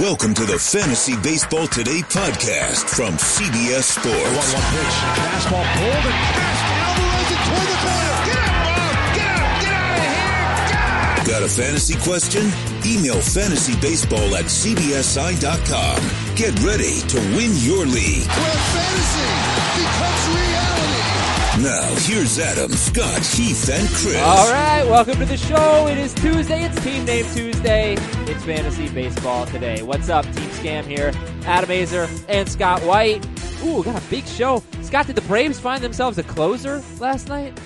[0.00, 4.18] Welcome to the Fantasy Baseball Today podcast from CBS Sports.
[4.18, 4.94] 1 1 pitch.
[5.14, 6.66] Fastball pulled and passed.
[6.82, 8.18] Alvarez it toward the corner.
[8.26, 8.90] Get out, Bob!
[9.14, 9.54] Get out!
[9.62, 10.66] Get out of here!
[10.74, 11.26] God!
[11.30, 12.42] Got a fantasy question?
[12.82, 15.98] Email fantasybaseball at cbsi.com.
[16.34, 18.26] Get ready to win your league.
[18.26, 19.30] Where fantasy
[19.78, 21.14] becomes reality.
[21.62, 24.18] Now, here's Adam, Scott, Heath, and Chris.
[24.18, 25.86] All right, welcome to the show.
[25.86, 26.64] It is Tuesday.
[26.64, 27.96] It's Team Name Tuesday.
[28.26, 29.82] It's Fantasy Baseball today.
[29.82, 31.12] What's up, Team Scam here?
[31.44, 33.24] Adam Aizer and Scott White.
[33.64, 34.62] Ooh, got a big show.
[34.82, 37.58] Scott, did the Braves find themselves a closer last night?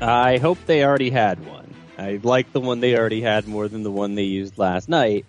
[0.00, 1.72] I hope they already had one.
[1.98, 5.26] I like the one they already had more than the one they used last night.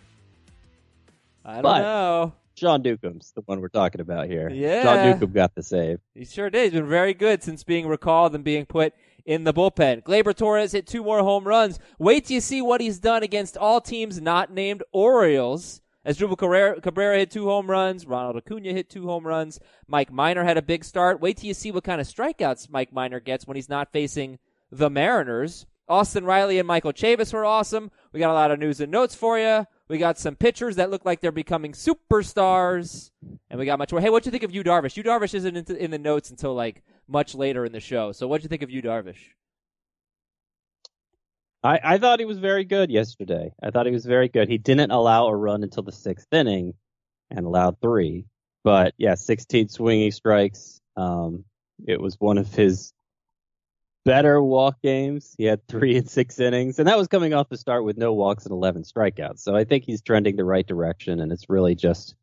[1.43, 2.33] I don't But- know.
[2.55, 4.49] Sean Newcomb's the one we're talking about here.
[4.49, 4.81] Yeah.
[4.83, 5.99] Sean Newcomb got the save.
[6.13, 6.71] He sure did.
[6.71, 8.93] He's been very good since being recalled and being put
[9.25, 10.03] in the bullpen.
[10.03, 11.79] Gleyber Torres hit two more home runs.
[11.97, 15.81] Wait till you see what he's done against all teams not named Orioles.
[16.05, 20.43] Asdrubal Cabrera, Cabrera hit two home runs, Ronald Acuna hit two home runs, Mike Minor
[20.43, 21.19] had a big start.
[21.19, 24.37] Wait till you see what kind of strikeouts Mike Minor gets when he's not facing
[24.71, 25.65] the Mariners.
[25.89, 27.89] Austin Riley and Michael Chavis were awesome.
[28.11, 29.65] We got a lot of news and notes for you.
[29.87, 33.11] We got some pitchers that look like they're becoming superstars,
[33.49, 34.01] and we got much more.
[34.01, 34.97] Hey, what'd you think of Yu Darvish?
[34.97, 38.11] Yu Darvish isn't in, the notes until like much later in the show.
[38.11, 39.33] So what'd you think of Yu Darvish?
[41.63, 43.51] I, I thought he was very good yesterday.
[43.61, 44.49] I thought he was very good.
[44.49, 46.73] He didn't allow a run until the sixth inning
[47.29, 48.25] and allowed three.
[48.63, 50.81] But yeah, 16 swinging strikes.
[50.97, 51.45] Um,
[51.87, 52.93] it was one of his
[54.05, 55.35] better walk games.
[55.37, 58.13] He had three and six innings, and that was coming off the start with no
[58.13, 59.39] walks and 11 strikeouts.
[59.39, 62.15] So I think he's trending the right direction, and it's really just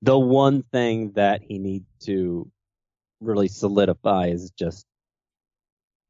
[0.00, 2.50] the one thing that he needs to
[3.20, 4.86] really solidify is just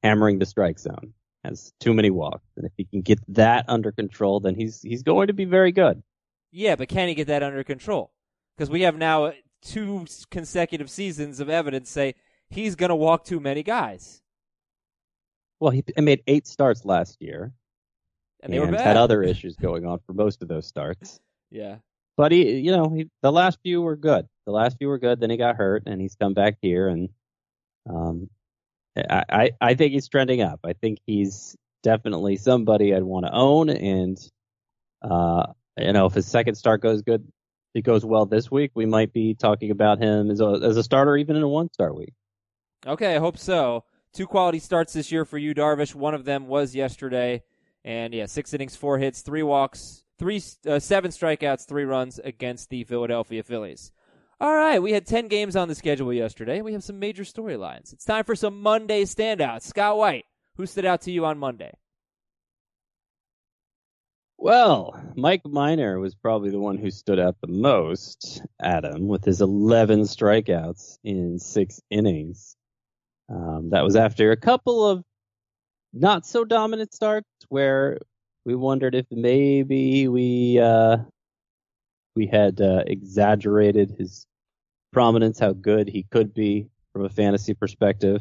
[0.02, 1.14] hammering the strike zone.
[1.44, 5.02] Has too many walks, and if he can get that under control, then he's he's
[5.02, 6.02] going to be very good.
[6.50, 8.12] Yeah, but can he get that under control?
[8.56, 12.14] Because we have now two consecutive seasons of evidence say
[12.48, 14.22] he's going to walk too many guys,
[15.60, 17.52] Well, he, made eight starts last year,
[18.42, 18.80] and they were bad.
[18.80, 21.20] had other issues going on for most of those starts.
[21.50, 21.76] Yeah.
[22.16, 24.26] But he, you know, he, the last few were good.
[24.46, 25.20] The last few were good.
[25.20, 27.08] Then he got hurt, and he's come back here, and
[27.88, 28.30] um,
[28.96, 30.60] I, I, I think he's trending up.
[30.64, 34.18] I think he's definitely somebody I'd want to own, and
[35.02, 35.46] uh,
[35.78, 37.26] you know, if his second start goes good,
[37.74, 40.82] it goes well this week, we might be talking about him as a as a
[40.82, 42.14] starter even in a one star week.
[42.86, 43.84] Okay, I hope so.
[44.14, 45.92] Two quality starts this year for Yu, Darvish.
[45.92, 47.42] One of them was yesterday,
[47.84, 52.70] and yeah, six innings, four hits, three walks, three uh, seven strikeouts, three runs against
[52.70, 53.90] the Philadelphia Phillies.
[54.40, 56.62] All right, we had ten games on the schedule yesterday.
[56.62, 57.92] We have some major storylines.
[57.92, 59.62] It's time for some Monday standouts.
[59.62, 60.26] Scott White,
[60.56, 61.72] who stood out to you on Monday?
[64.38, 69.40] Well, Mike Minor was probably the one who stood out the most, Adam, with his
[69.40, 72.56] 11 strikeouts in six innings.
[73.28, 75.02] Um, that was after a couple of
[75.92, 77.98] not so dominant starts where
[78.44, 80.98] we wondered if maybe we uh,
[82.14, 84.26] we had uh, exaggerated his
[84.92, 88.20] prominence, how good he could be from a fantasy perspective.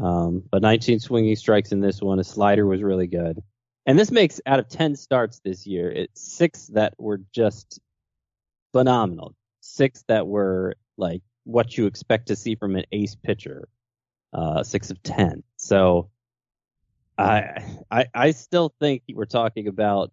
[0.00, 2.18] Um, but 19 swinging strikes in this one.
[2.18, 3.42] His slider was really good.
[3.86, 7.80] And this makes out of 10 starts this year, it's six that were just
[8.72, 9.34] phenomenal.
[9.60, 13.68] Six that were like what you expect to see from an ace pitcher.
[14.32, 15.42] Uh, six of 10.
[15.56, 16.08] So
[17.18, 20.10] I, I, I still think we're talking about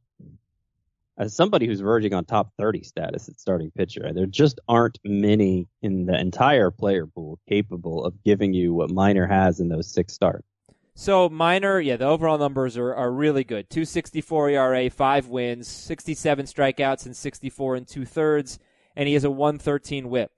[1.20, 4.12] as somebody who's verging on top 30 status at starting pitcher.
[4.14, 9.28] There just aren't many in the entire player pool capable of giving you what Minor
[9.28, 10.48] has in those six starts.
[10.96, 13.70] So Minor, yeah, the overall numbers are, are really good.
[13.70, 18.60] 264 ERA, five wins, 67 strikeouts, and 64 and two thirds,
[18.96, 20.32] and he has a 113 whip.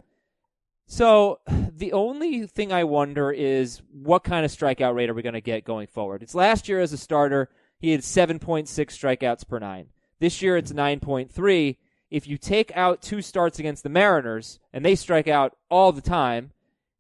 [0.92, 5.36] So the only thing I wonder is what kind of strikeout rate are we going
[5.36, 6.22] to get going forward?
[6.22, 7.48] It's last year as a starter,
[7.80, 9.88] he had 7.6 strikeouts per nine.
[10.20, 11.78] This year it's 9.3.
[12.10, 16.02] If you take out two starts against the Mariners, and they strike out all the
[16.02, 16.52] time,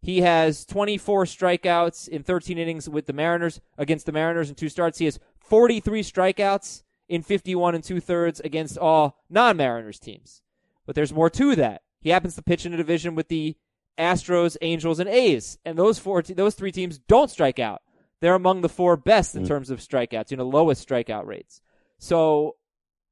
[0.01, 4.69] he has 24 strikeouts in 13 innings with the Mariners against the Mariners in two
[4.69, 4.99] starts.
[4.99, 10.41] He has 43 strikeouts in 51 and two thirds against all non-Mariners teams.
[10.85, 11.81] But there's more to that.
[11.99, 13.57] He happens to pitch in a division with the
[13.97, 17.81] Astros, Angels, and A's, and those four, te- those three teams don't strike out.
[18.19, 19.47] They're among the four best in Mm.
[19.47, 21.61] terms of strikeouts, you know, lowest strikeout rates.
[21.97, 22.55] So,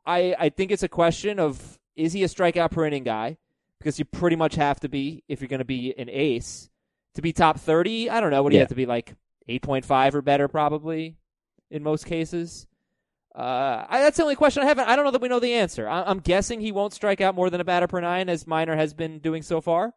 [0.05, 3.37] I I think it's a question of is he a strikeout per inning guy?
[3.79, 6.69] Because you pretty much have to be if you're going to be an ace
[7.15, 8.09] to be top 30.
[8.09, 8.43] I don't know.
[8.43, 9.15] What do you have to be like
[9.47, 11.15] 8.5 or better, probably
[11.71, 12.67] in most cases.
[13.35, 14.79] Uh, I, that's the only question I have.
[14.79, 15.87] I don't know that we know the answer.
[15.87, 18.75] I, am guessing he won't strike out more than a batter per nine, as Minor
[18.75, 19.93] has been doing so far.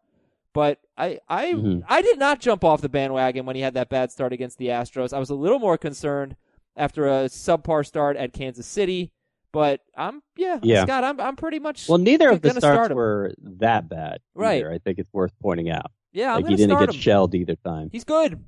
[0.54, 1.80] But I, I, mm-hmm.
[1.88, 4.66] I did not jump off the bandwagon when he had that bad start against the
[4.66, 5.12] Astros.
[5.12, 6.36] I was a little more concerned
[6.76, 9.12] after a subpar start at Kansas City.
[9.52, 10.84] But I'm, yeah, yeah.
[10.84, 11.88] Scott, I'm, I'm pretty much.
[11.88, 14.20] Well, neither of the starts were that bad.
[14.34, 14.64] Right.
[14.64, 15.90] I think it's worth pointing out.
[16.12, 17.00] Yeah, I'm like he didn't get him.
[17.00, 17.90] shelled either time.
[17.92, 18.42] He's good.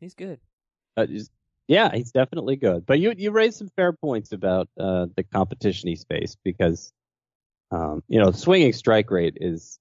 [0.00, 0.40] He's good.
[0.96, 1.06] Uh,
[1.68, 2.86] yeah, he's definitely good.
[2.86, 6.92] But you you raised some fair points about uh, the competition he's faced because,
[7.70, 9.78] um, you know, swinging strike rate is,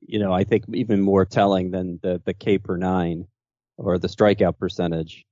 [0.00, 3.26] you know, I think even more telling than the the K per nine
[3.76, 5.24] or the strikeout percentage,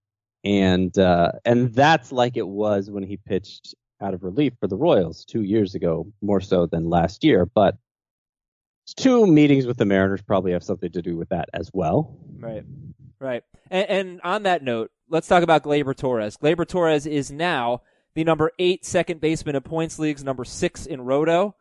[0.44, 4.76] and uh, and that's like it was when he pitched out of relief for the
[4.76, 7.46] Royals two years ago, more so than last year.
[7.46, 7.76] But
[8.96, 12.16] two meetings with the Mariners probably have something to do with that as well.
[12.38, 12.64] Right,
[13.20, 13.42] right.
[13.70, 16.36] And, and on that note, let's talk about Gleyber Torres.
[16.36, 17.82] Gleyber Torres is now
[18.14, 21.54] the number eight second baseman in points leagues, number six in Roto.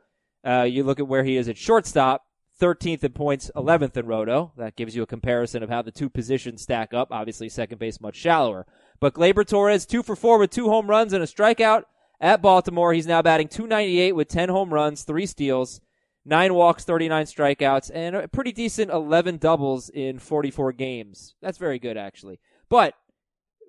[0.45, 2.23] Uh, you look at where he is at shortstop,
[2.59, 4.51] 13th in points, 11th in Roto.
[4.57, 7.09] That gives you a comparison of how the two positions stack up.
[7.11, 8.65] Obviously, second base much shallower.
[8.99, 11.83] But Gleyber Torres, two for four with two home runs and a strikeout
[12.19, 12.93] at Baltimore.
[12.93, 15.81] He's now batting 298 with 10 home runs, three steals
[16.27, 21.35] nine walks, 39 strikeouts, and a pretty decent 11 doubles in 44 games.
[21.41, 22.39] That's very good, actually.
[22.69, 22.93] But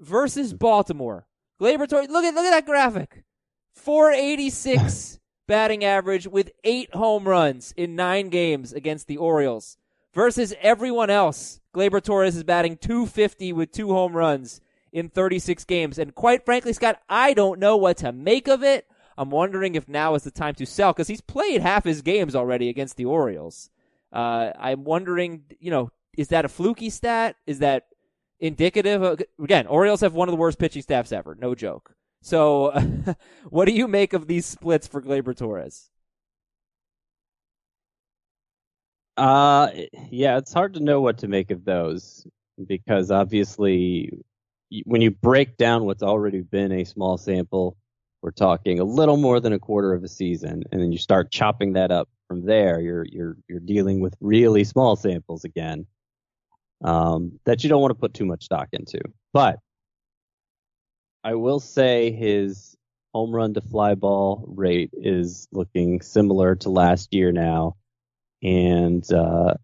[0.01, 1.27] versus Baltimore,
[1.61, 3.25] Gleyber Torres, look at look at that graphic.
[3.75, 9.77] 486 batting average with eight home runs in nine games against the Orioles.
[10.15, 14.61] Versus everyone else, Gleyber Torres is batting 250 with two home runs
[14.93, 15.99] in 36 games.
[15.99, 18.87] And quite frankly, Scott, I don't know what to make of it.
[19.17, 22.37] I'm wondering if now is the time to sell because he's played half his games
[22.37, 23.71] already against the Orioles.
[24.13, 27.37] Uh, I'm wondering, you know, is that a fluky stat?
[27.47, 27.87] Is that
[28.39, 29.03] indicative?
[29.03, 31.35] Of, again, Orioles have one of the worst pitching staffs ever.
[31.35, 31.95] No joke.
[32.23, 32.73] So,
[33.49, 35.91] what do you make of these splits for Gleyber Torres?
[39.17, 39.71] Uh,
[40.11, 42.27] yeah, it's hard to know what to make of those
[42.67, 44.13] because obviously,
[44.85, 47.77] when you break down what's already been a small sample,
[48.23, 51.31] we're talking a little more than a quarter of a season, and then you start
[51.31, 52.81] chopping that up from there.
[52.81, 55.87] You're you're you're dealing with really small samples again
[56.85, 59.01] um, that you don't want to put too much stock into.
[59.33, 59.59] But
[61.25, 62.77] I will say his
[63.13, 67.77] home run to fly ball rate is looking similar to last year now,
[68.43, 69.55] and uh,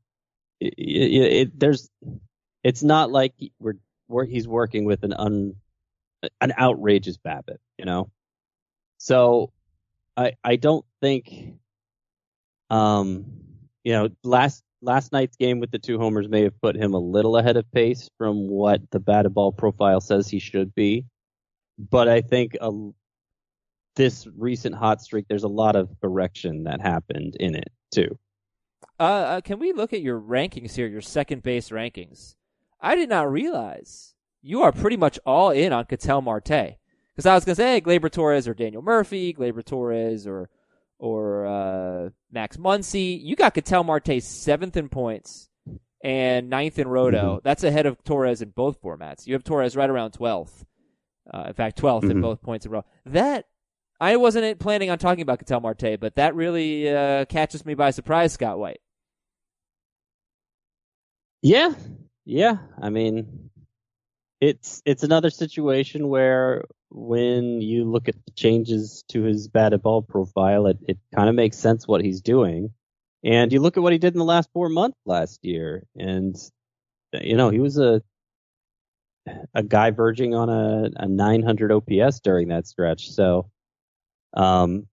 [0.61, 1.91] it, it, it, there's
[2.63, 3.75] it's not like we're,
[4.09, 5.55] we're he's working with an un
[6.41, 8.11] an outrageous BABIP, you know.
[8.99, 9.53] So
[10.17, 11.55] I I don't think
[12.71, 13.27] um
[13.85, 16.99] you know last last night's game with the two homers may have put him a
[16.99, 21.05] little ahead of pace from what the batted ball profile says he should be.
[21.79, 22.71] But I think a,
[23.97, 28.19] this recent hot streak, there's a lot of correction that happened in it too.
[28.99, 32.37] Uh, uh, can we look at your rankings here, your second base rankings?
[32.81, 36.77] I did not realize you are pretty much all in on Ketel Marte.
[37.15, 40.51] Because I was gonna say hey, Gleyber Torres or Daniel Murphy, Gleyber Torres or
[40.99, 43.19] or uh, Max Muncy.
[43.23, 45.49] You got Ketel Marte seventh in points
[46.03, 47.37] and ninth in Roto.
[47.37, 47.45] Mm-hmm.
[47.45, 49.27] That's ahead of Torres in both formats.
[49.27, 50.65] You have Torres right around twelfth.
[51.33, 52.11] Uh, in fact, 12th mm-hmm.
[52.11, 52.85] in both points in row.
[53.07, 53.47] That
[54.01, 57.91] I wasn't planning on talking about Ketel Marte, but that really uh, catches me by
[57.91, 58.81] surprise, Scott White.
[61.43, 61.75] Yeah,
[62.25, 62.59] yeah.
[62.81, 63.51] I mean,
[64.41, 70.03] it's it's another situation where when you look at the changes to his batted ball
[70.03, 72.71] profile, it, it kind of makes sense what he's doing.
[73.25, 76.37] And you look at what he did in the last four months last year, and
[77.13, 78.03] you know he was a
[79.55, 83.11] a guy verging on a, a 900 OPS during that stretch.
[83.11, 83.51] So,
[84.35, 84.87] um,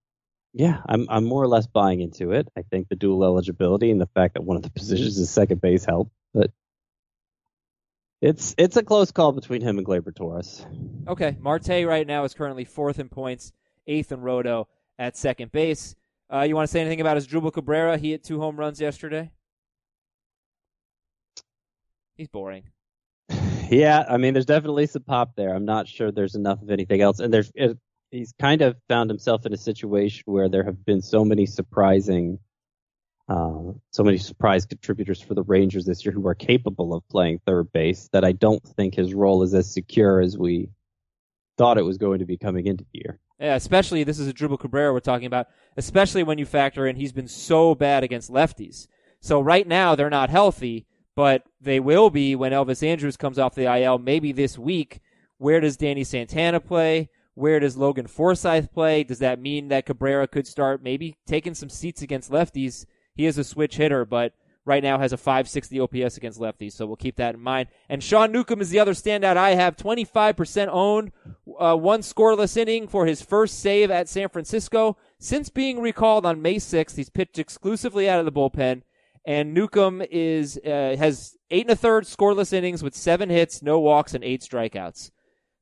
[0.54, 2.48] yeah, I'm I'm more or less buying into it.
[2.58, 5.62] I think the dual eligibility and the fact that one of the positions is second
[5.62, 6.52] base help, but
[8.22, 10.66] it's it's a close call between him and Gleyber Torres.
[11.08, 13.54] Okay, Marte right now is currently fourth in points,
[13.88, 14.68] eighth in Roto
[15.00, 15.96] at second base.
[16.32, 17.98] Uh, you want to say anything about Asdrubal Cabrera?
[17.98, 19.32] He hit two home runs yesterday.
[22.16, 22.64] He's boring.
[23.72, 25.56] Yeah, I mean, there's definitely some pop there.
[25.56, 27.78] I'm not sure there's enough of anything else, and there's it,
[28.12, 32.38] he's kind of found himself in a situation where there have been so many surprising
[33.30, 37.40] uh, so many surprise contributors for the Rangers this year who are capable of playing
[37.46, 40.70] third base that I don't think his role is as secure as we
[41.58, 43.20] thought it was going to be coming into the year.
[43.40, 45.48] Yeah, especially this is Asdrubal Cabrera we're talking about,
[45.78, 48.88] especially when you factor in he's been so bad against lefties.
[49.22, 53.56] So right now they're not healthy, but they will be when Elvis Andrus comes off
[53.56, 55.02] the IL maybe this week.
[55.38, 57.10] Where does Danny Santana play?
[57.34, 59.04] Where does Logan Forsythe play?
[59.04, 62.86] Does that mean that Cabrera could start maybe taking some seats against lefties?
[63.16, 64.34] He is a switch hitter, but
[64.66, 67.70] right now has a 560 OPS against lefties, so we'll keep that in mind.
[67.90, 71.12] And Sean Newcomb is the other standout I have, 25% owned,
[71.60, 74.98] uh, one scoreless inning for his first save at San Francisco.
[75.20, 78.84] Since being recalled on May 6th, he's pitched exclusively out of the bullpen,
[79.26, 83.80] and Newcomb is uh, has eight and a third scoreless innings with seven hits, no
[83.80, 85.12] walks, and eight strikeouts.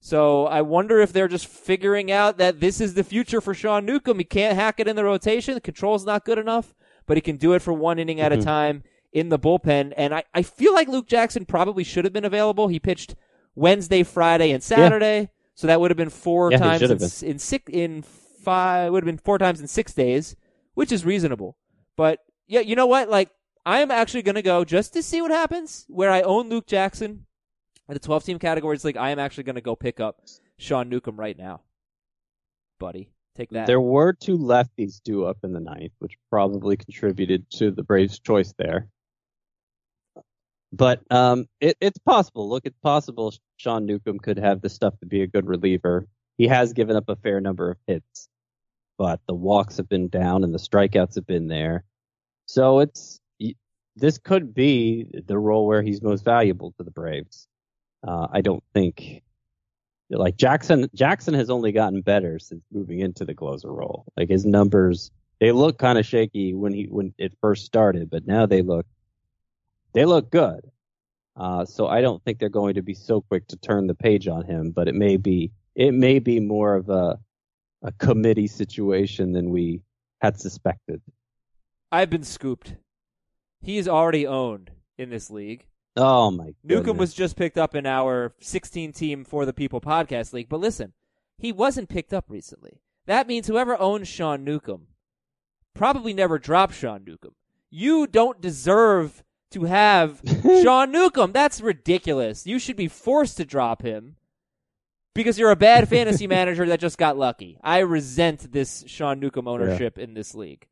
[0.01, 3.85] So I wonder if they're just figuring out that this is the future for Sean
[3.85, 4.19] Newcomb.
[4.19, 5.55] He can't hack it in the rotation.
[5.55, 6.73] The control's not good enough
[7.09, 8.41] but he can do it for one inning at mm-hmm.
[8.41, 9.93] a time in the bullpen.
[9.97, 12.67] And I, I feel like Luke Jackson probably should have been available.
[12.67, 13.15] He pitched
[13.55, 15.27] Wednesday, Friday, and Saturday, yeah.
[15.55, 17.31] so that would have been four yeah, times in, been.
[17.31, 18.91] in six in five.
[18.91, 20.35] Would have been four times in six days,
[20.75, 21.57] which is reasonable.
[21.97, 23.09] But yeah, you know what?
[23.09, 23.31] Like
[23.69, 25.85] I am actually going to go just to see what happens.
[25.89, 27.27] Where I own Luke Jackson
[27.87, 30.23] in the 12 team categories league, I am actually going to go pick up
[30.57, 31.61] Sean Newcomb right now,
[32.79, 33.11] buddy.
[33.35, 33.67] Take that.
[33.67, 38.17] There were two lefties due up in the ninth, which probably contributed to the Braves'
[38.17, 38.87] choice there.
[40.73, 42.49] But um, it, it's possible.
[42.49, 46.07] Look, it's possible Sean Newcomb could have the stuff to be a good reliever.
[46.39, 48.29] He has given up a fair number of hits,
[48.97, 51.83] but the walks have been down and the strikeouts have been there.
[52.47, 53.21] So it's
[53.99, 57.47] this could be the role where he's most valuable to the Braves.
[58.05, 59.23] Uh, I don't think
[60.09, 64.05] like Jackson Jackson has only gotten better since moving into the closer role.
[64.17, 68.25] Like his numbers, they look kind of shaky when he when it first started, but
[68.25, 68.85] now they look
[69.93, 70.71] they look good.
[71.35, 74.27] Uh, so I don't think they're going to be so quick to turn the page
[74.27, 77.19] on him, but it may be it may be more of a
[77.81, 79.81] a committee situation than we
[80.21, 81.01] had suspected.
[81.91, 82.75] I've been scooped.
[83.61, 85.65] He is already owned in this league.
[85.95, 86.45] Oh my!
[86.45, 86.55] Goodness.
[86.63, 90.59] Newcomb was just picked up in our 16 team for the People podcast league, but
[90.59, 90.93] listen,
[91.37, 92.81] he wasn't picked up recently.
[93.05, 94.87] That means whoever owns Sean Newcomb
[95.73, 97.35] probably never dropped Sean Newcomb.
[97.69, 101.31] You don't deserve to have Sean Newcomb.
[101.31, 102.45] That's ridiculous.
[102.45, 104.15] You should be forced to drop him
[105.15, 107.57] because you're a bad fantasy manager that just got lucky.
[107.63, 110.03] I resent this Sean Newcomb ownership yeah.
[110.03, 110.67] in this league.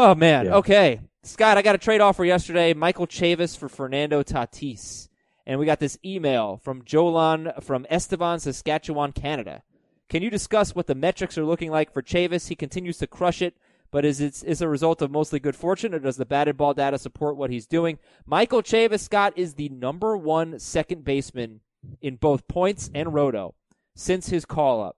[0.00, 0.46] Oh man.
[0.46, 0.54] Yeah.
[0.54, 1.00] Okay.
[1.24, 2.72] Scott, I got a trade offer yesterday.
[2.72, 5.08] Michael Chavis for Fernando Tatis.
[5.44, 9.64] And we got this email from Jolan from Estevan, Saskatchewan, Canada.
[10.08, 12.46] Can you discuss what the metrics are looking like for Chavis?
[12.46, 13.56] He continues to crush it,
[13.90, 16.74] but is it is a result of mostly good fortune, or does the batted ball
[16.74, 17.98] data support what he's doing?
[18.24, 21.60] Michael Chavis, Scott, is the number one second baseman
[22.00, 23.56] in both points and roto
[23.96, 24.96] since his call up.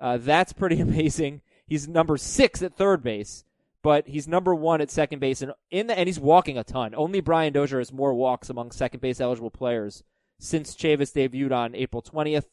[0.00, 1.42] Uh, that's pretty amazing.
[1.64, 3.44] He's number six at third base
[3.82, 6.94] but he's number one at second base, and in the and he's walking a ton.
[6.94, 10.04] Only Brian Dozier has more walks among second base eligible players
[10.38, 12.46] since Chavis debuted on April 20th.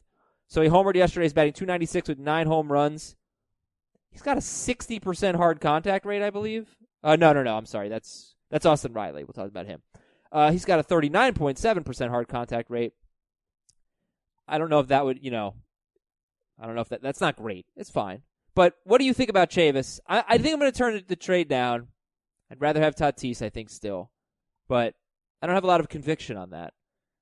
[0.48, 1.24] So he homered yesterday.
[1.24, 3.14] He's batting 296 with nine home runs.
[4.10, 6.76] He's got a 60% hard contact rate, I believe.
[7.02, 7.56] Uh, no, no, no.
[7.56, 7.88] I'm sorry.
[7.88, 9.22] That's that's Austin Riley.
[9.22, 9.82] We'll talk about him.
[10.32, 12.92] Uh, he's got a 39.7% hard contact rate.
[14.46, 15.54] I don't know if that would, you know,
[16.58, 17.66] I don't know if that that's not great.
[17.76, 18.22] It's fine.
[18.54, 20.00] But what do you think about Chavis?
[20.08, 21.88] I, I think I'm going to turn the trade down.
[22.50, 24.10] I'd rather have Tatis, I think, still.
[24.68, 24.94] But
[25.40, 26.72] I don't have a lot of conviction on that.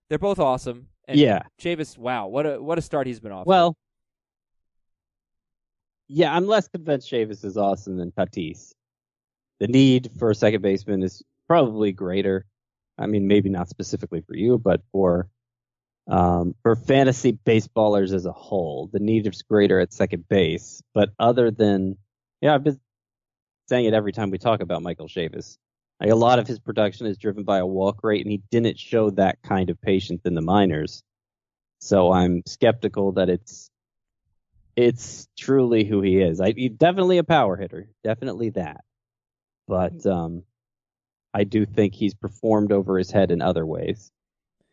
[0.08, 0.88] They're both awesome.
[1.06, 1.42] And yeah.
[1.60, 3.46] Chavis, wow, what a what a start he's been off.
[3.46, 3.76] Well,
[6.08, 8.72] yeah, I'm less convinced Chavis is awesome than Tatis.
[9.60, 12.46] The need for a second baseman is probably greater.
[12.98, 15.28] I mean, maybe not specifically for you, but for
[16.08, 20.82] um, for fantasy baseballers as a whole, the need is greater at second base.
[20.94, 21.98] But other than,
[22.40, 22.80] yeah, I've been
[23.68, 25.58] saying it every time we talk about Michael Chavis.
[26.00, 28.78] Like a lot of his production is driven by a walk rate, and he didn't
[28.78, 31.02] show that kind of patience in the minors.
[31.80, 33.70] So I'm skeptical that it's
[34.76, 36.40] it's truly who he is.
[36.40, 38.84] I, he's definitely a power hitter, definitely that.
[39.66, 40.44] But um,
[41.34, 44.10] I do think he's performed over his head in other ways.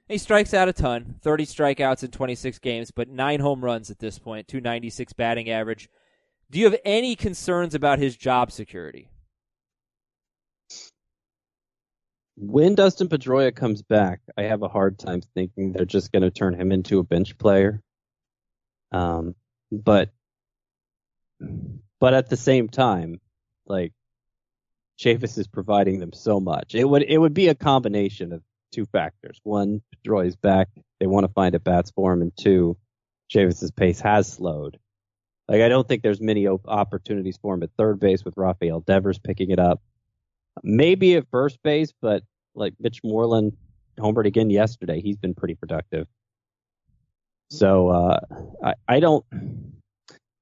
[0.07, 3.97] He strikes out a ton, 30 strikeouts in 26 games, but nine home runs at
[3.97, 5.89] this point, 296 batting average.
[6.51, 9.09] Do you have any concerns about his job security?
[12.37, 16.29] When Dustin Pedroia comes back, I have a hard time thinking they're just going to
[16.29, 17.81] turn him into a bench player.
[18.91, 19.33] Um,
[19.71, 20.11] but,
[21.99, 23.21] but at the same time,
[23.65, 23.93] like
[24.99, 26.75] Chavis is providing them so much.
[26.75, 29.39] It would it would be a combination of two factors.
[29.43, 30.69] One, Pedroia's back.
[30.99, 32.21] They want to find a bats for him.
[32.21, 32.77] And two,
[33.29, 34.77] Chavis's pace has slowed.
[35.47, 39.19] Like, I don't think there's many opportunities for him at third base with Rafael Devers
[39.19, 39.81] picking it up.
[40.63, 42.23] Maybe at first base, but
[42.55, 43.55] like Mitch Moreland
[43.99, 45.01] homered again yesterday.
[45.01, 46.07] He's been pretty productive.
[47.51, 48.19] So, uh,
[48.63, 49.23] I, I don't,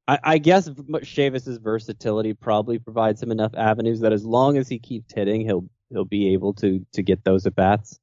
[0.08, 4.80] I, I guess Chavis's versatility probably provides him enough avenues that as long as he
[4.80, 8.00] keeps hitting, he'll he'll be able to to get those at bats.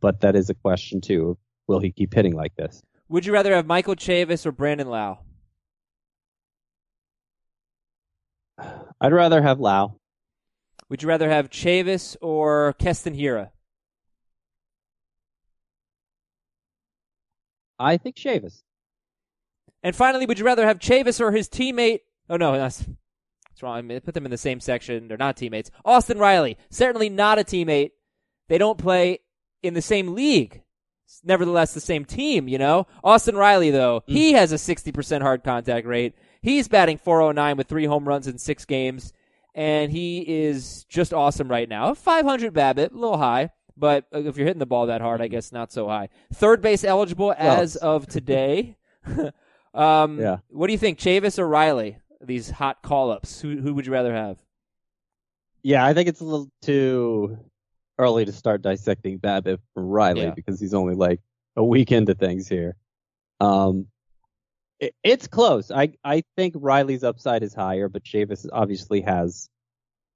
[0.00, 1.38] But that is a question too.
[1.66, 2.82] Will he keep hitting like this?
[3.08, 5.18] Would you rather have Michael Chavis or Brandon Lowe?
[9.00, 9.98] I'd rather have Lowe.
[10.88, 13.50] Would you rather have Chavis or Keston Hiura?
[17.78, 18.62] I think Chavis.
[19.82, 22.00] And finally, would you rather have Chavis or his teammate?
[22.28, 23.76] Oh no, that's, that's wrong.
[23.76, 25.06] I mean, put them in the same section.
[25.06, 25.70] They're not teammates.
[25.84, 27.90] Austin Riley, certainly not a teammate.
[28.48, 29.20] They don't play
[29.62, 30.62] in the same league.
[31.24, 32.48] Nevertheless, the same team.
[32.48, 34.12] You know, Austin Riley though, mm.
[34.12, 36.14] he has a sixty percent hard contact rate.
[36.40, 39.12] He's batting 409 with three home runs in six games,
[39.54, 41.94] and he is just awesome right now.
[41.94, 45.52] 500 BABIP, a little high, but if you're hitting the ball that hard, I guess
[45.52, 46.10] not so high.
[46.32, 48.76] Third base eligible as of today.
[49.74, 50.38] um, yeah.
[50.48, 51.98] What do you think, Chavis or Riley?
[52.20, 53.40] These hot call ups.
[53.40, 54.38] Who who would you rather have?
[55.62, 57.38] Yeah, I think it's a little too
[57.98, 60.30] early to start dissecting BABIP from Riley yeah.
[60.30, 61.20] because he's only like
[61.56, 62.76] a week into things here.
[63.40, 63.86] Um,
[64.80, 65.70] it, it's close.
[65.70, 69.48] I I think Riley's upside is higher, but Chavis obviously has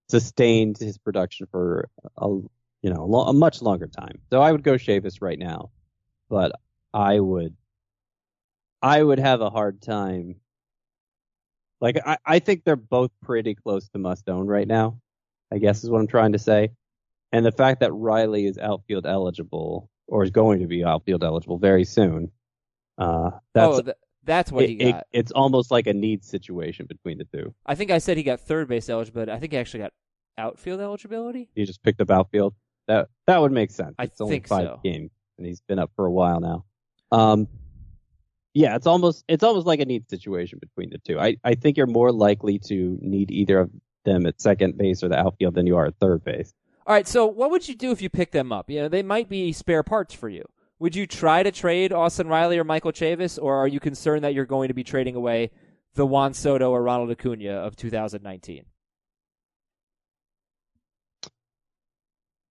[0.08, 4.20] sustained his production for a you know a, lo- a much longer time.
[4.30, 5.70] So I would go Chavis right now,
[6.28, 6.52] but
[6.94, 7.56] I would
[8.80, 10.36] I would have a hard time.
[11.80, 15.00] Like I, I think they're both pretty close to must own right now.
[15.52, 16.70] I guess is what I'm trying to say.
[17.32, 21.58] And the fact that Riley is outfield eligible or is going to be outfield eligible
[21.58, 22.30] very soon.
[22.98, 25.00] Uh, that's oh, th- that's what it, he got.
[25.00, 27.54] It, it's almost like a need situation between the two.
[27.64, 29.92] I think I said he got third base eligible, but I think he actually got
[30.36, 31.48] outfield eligibility.
[31.54, 32.54] He just picked up outfield.
[32.88, 33.94] That that would make sense.
[33.98, 34.80] I it's only think five so.
[34.84, 36.64] games, and he's been up for a while now.
[37.10, 37.48] Um,
[38.54, 41.18] yeah, it's almost it's almost like a need situation between the two.
[41.18, 43.70] I, I think you're more likely to need either of
[44.04, 46.52] them at second base or the outfield than you are at third base.
[46.86, 48.68] All right, so what would you do if you pick them up?
[48.68, 50.44] You know, they might be spare parts for you.
[50.80, 54.35] Would you try to trade Austin Riley or Michael Chavis, or are you concerned that
[54.35, 55.52] you're going to be trading away
[55.94, 58.64] the Juan Soto or Ronald Acuna of 2019?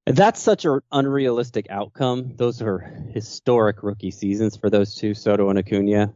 [0.06, 2.36] That's such an unrealistic outcome.
[2.38, 2.80] Those are
[3.14, 6.14] historic rookie seasons for those two, Soto and Acuna.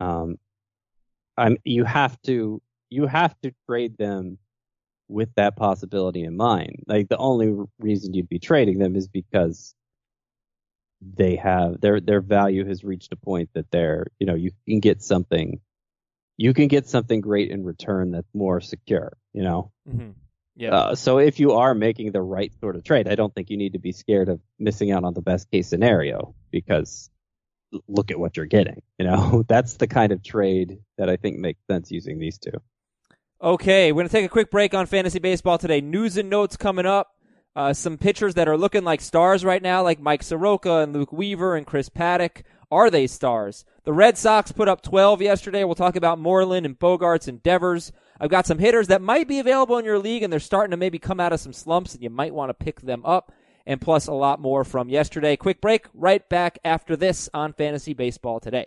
[0.00, 0.38] Um,
[1.36, 2.60] I'm, you have to
[2.90, 4.38] you have to trade them
[5.08, 6.84] with that possibility in mind.
[6.86, 9.74] Like the only reason you'd be trading them is because
[11.00, 14.80] they have their their value has reached a point that they're you know you can
[14.80, 15.60] get something
[16.38, 19.16] you can get something great in return that's more secure.
[19.34, 19.72] You know.
[19.88, 20.10] Mm-hmm.
[20.56, 20.74] Yeah.
[20.74, 23.56] Uh, so if you are making the right sort of trade, I don't think you
[23.56, 27.10] need to be scared of missing out on the best case scenario because
[27.86, 28.82] look at what you're getting.
[28.98, 32.60] You know, that's the kind of trade that I think makes sense using these two.
[33.40, 35.80] Okay, we're going to take a quick break on fantasy baseball today.
[35.80, 37.14] News and notes coming up.
[37.54, 41.12] Uh, some pitchers that are looking like stars right now, like Mike Soroka and Luke
[41.12, 42.42] Weaver and Chris Paddack.
[42.68, 43.64] Are they stars?
[43.84, 45.62] The Red Sox put up 12 yesterday.
[45.62, 47.92] We'll talk about Moreland and Bogaerts and Devers.
[48.20, 50.76] I've got some hitters that might be available in your league and they're starting to
[50.76, 53.30] maybe come out of some slumps and you might want to pick them up.
[53.64, 55.36] And plus a lot more from yesterday.
[55.36, 58.66] Quick break, right back after this on Fantasy Baseball today.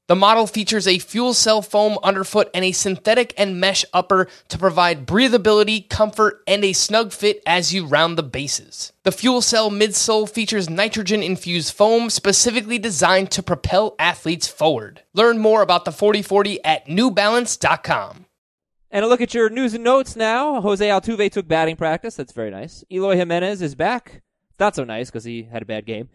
[0.11, 4.57] The model features a fuel cell foam underfoot and a synthetic and mesh upper to
[4.57, 8.91] provide breathability, comfort, and a snug fit as you round the bases.
[9.03, 15.03] The fuel cell midsole features nitrogen infused foam specifically designed to propel athletes forward.
[15.13, 18.25] Learn more about the 4040 at newbalance.com.
[18.91, 20.59] And a look at your news and notes now.
[20.59, 22.17] Jose Altuve took batting practice.
[22.17, 22.83] That's very nice.
[22.91, 24.23] Eloy Jimenez is back.
[24.59, 26.09] Not so nice because he had a bad game.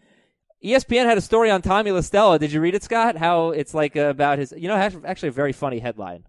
[0.63, 2.39] ESPN had a story on Tommy La Stella.
[2.39, 3.15] Did you read it, Scott?
[3.15, 6.23] How it's like uh, about his, you know, actually a very funny headline.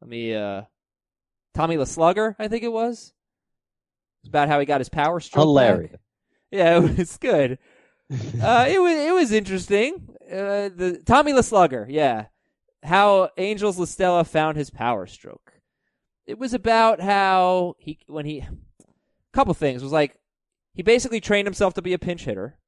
[0.00, 0.62] Let me, uh,
[1.54, 3.12] Tommy La Slugger, I think it was.
[4.22, 5.42] It's about how he got his power stroke.
[5.42, 5.90] Hilarious.
[5.92, 6.00] Back.
[6.50, 7.58] Yeah, it was good.
[8.42, 10.08] uh, it was it was interesting.
[10.30, 12.26] Uh, the Tommy La Slugger, yeah,
[12.82, 15.52] how Angels La Stella found his power stroke.
[16.26, 18.48] It was about how he when he, a
[19.32, 20.16] couple things was like
[20.72, 22.58] he basically trained himself to be a pinch hitter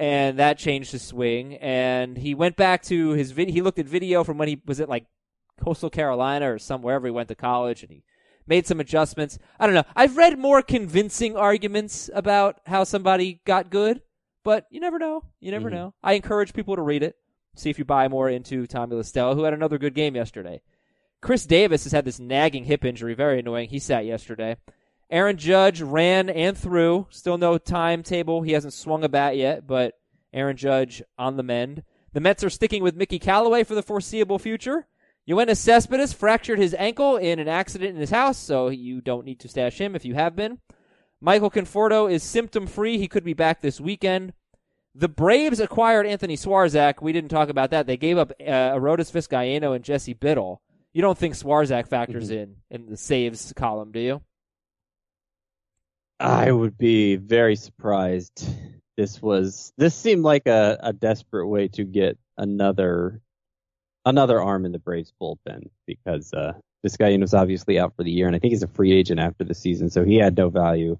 [0.00, 1.56] and that changed his swing.
[1.56, 3.52] And he went back to his video.
[3.52, 5.04] He looked at video from when he was at like
[5.62, 8.02] Coastal Carolina or somewhere wherever he went to college, and he
[8.46, 9.38] made some adjustments.
[9.60, 9.84] I don't know.
[9.94, 14.00] I've read more convincing arguments about how somebody got good,
[14.42, 15.22] but you never know.
[15.38, 15.76] You never mm-hmm.
[15.76, 15.94] know.
[16.02, 17.16] I encourage people to read it.
[17.54, 20.62] see if you buy more into Tommy La Stella, who had another good game yesterday.
[21.20, 23.68] Chris Davis has had this nagging hip injury, very annoying.
[23.68, 24.56] He sat yesterday.
[25.10, 27.06] Aaron Judge ran and threw.
[27.10, 28.42] Still no timetable.
[28.42, 29.94] He hasn't swung a bat yet, but
[30.32, 31.82] Aaron Judge on the mend.
[32.12, 34.86] The Mets are sticking with Mickey Callaway for the foreseeable future.
[35.28, 39.40] Yoenis Cespedes fractured his ankle in an accident in his house, so you don't need
[39.40, 40.58] to stash him if you have been.
[41.20, 42.98] Michael Conforto is symptom free.
[42.98, 44.32] He could be back this weekend.
[44.94, 47.00] The Braves acquired Anthony Swarzak.
[47.00, 47.86] We didn't talk about that.
[47.86, 50.62] They gave up uh, Vizcaino and Jesse Biddle.
[50.92, 52.54] You don't think Swarzak factors mm-hmm.
[52.70, 54.22] in in the saves column, do you?
[56.20, 58.46] I would be very surprised.
[58.96, 63.22] This was this seemed like a, a desperate way to get another
[64.04, 66.52] another arm in the Braves bullpen because uh,
[66.82, 69.18] this guy was obviously out for the year, and I think he's a free agent
[69.18, 70.98] after the season, so he had no value.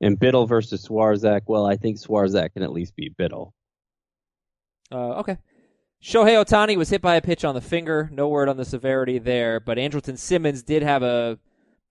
[0.00, 3.54] And Biddle versus Swarzak, well, I think Swarzak can at least be Biddle.
[4.90, 5.38] Uh, okay.
[6.02, 8.10] Shohei Ohtani was hit by a pitch on the finger.
[8.12, 11.38] No word on the severity there, but Andrelton Simmons did have a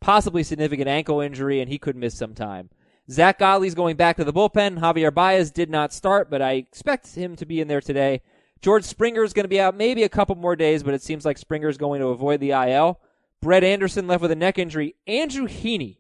[0.04, 2.70] possibly significant ankle injury, and he could miss some time.
[3.10, 4.80] Zack Godley's going back to the bullpen.
[4.80, 8.22] Javier Baez did not start, but I expect him to be in there today.
[8.62, 11.24] George Springer is going to be out maybe a couple more days, but it seems
[11.24, 13.00] like Springer is going to avoid the IL.
[13.42, 14.96] Brett Anderson left with a neck injury.
[15.08, 16.00] Andrew Heaney,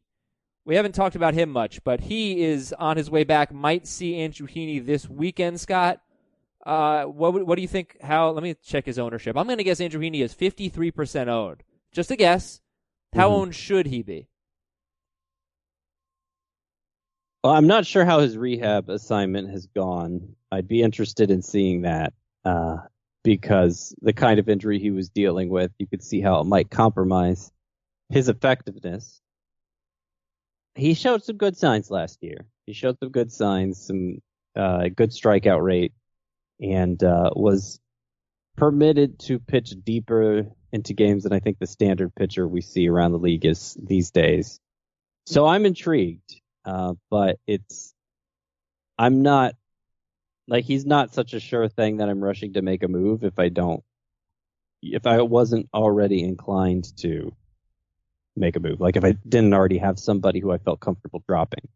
[0.66, 3.54] we haven't talked about him much, but he is on his way back.
[3.54, 6.02] Might see Andrew Heaney this weekend, Scott.
[6.66, 7.98] Uh, what what do you think?
[8.02, 8.32] How?
[8.32, 9.38] Let me check his ownership.
[9.38, 11.64] I'm going to guess Andrew Heaney is 53% owned.
[11.92, 12.62] Just a guess.
[13.16, 13.42] How mm-hmm.
[13.42, 14.28] owned should he be?
[17.44, 20.36] Well, I'm not sure how his rehab assignment has gone.
[20.52, 22.14] I'd be interested in seeing that
[22.46, 22.78] uh,
[23.24, 26.72] because the kind of injury he was dealing with, you could see how it might
[26.72, 27.52] compromise
[28.10, 29.22] his effectiveness.
[30.76, 32.46] He showed some good signs last year.
[32.66, 34.22] He showed some good signs, some
[34.56, 35.94] uh, good strikeout rate,
[36.62, 37.80] and uh, was
[38.56, 43.12] permitted to pitch deeper into games than I think the standard pitcher we see around
[43.12, 44.60] the league is these days.
[45.28, 47.94] So I'm intrigued, uh, but it's
[48.98, 49.54] I'm not
[50.48, 53.40] like he's not such a sure thing that I'm rushing to make a move if
[53.40, 53.84] I don't
[54.82, 57.34] if I wasn't already inclined to
[58.36, 58.82] make a move.
[58.82, 61.70] Like if I didn't already have somebody who I felt comfortable dropping.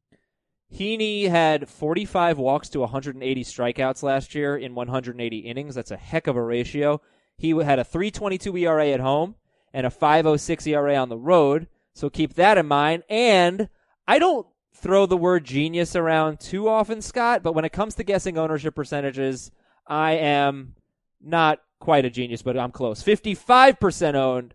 [0.73, 5.75] Heaney had 45 walks to 180 strikeouts last year in 180 innings.
[5.75, 6.99] That's a heck of a ratio.
[7.37, 9.35] He had a 322 ERA at home
[9.73, 11.67] and a 506 ERA on the road.
[11.93, 13.03] So keep that in mind.
[13.09, 13.69] And
[14.07, 18.03] I don't throw the word genius around too often, Scott, but when it comes to
[18.03, 19.51] guessing ownership percentages,
[19.85, 20.75] I am
[21.21, 23.03] not quite a genius, but I'm close.
[23.03, 24.53] 55% owned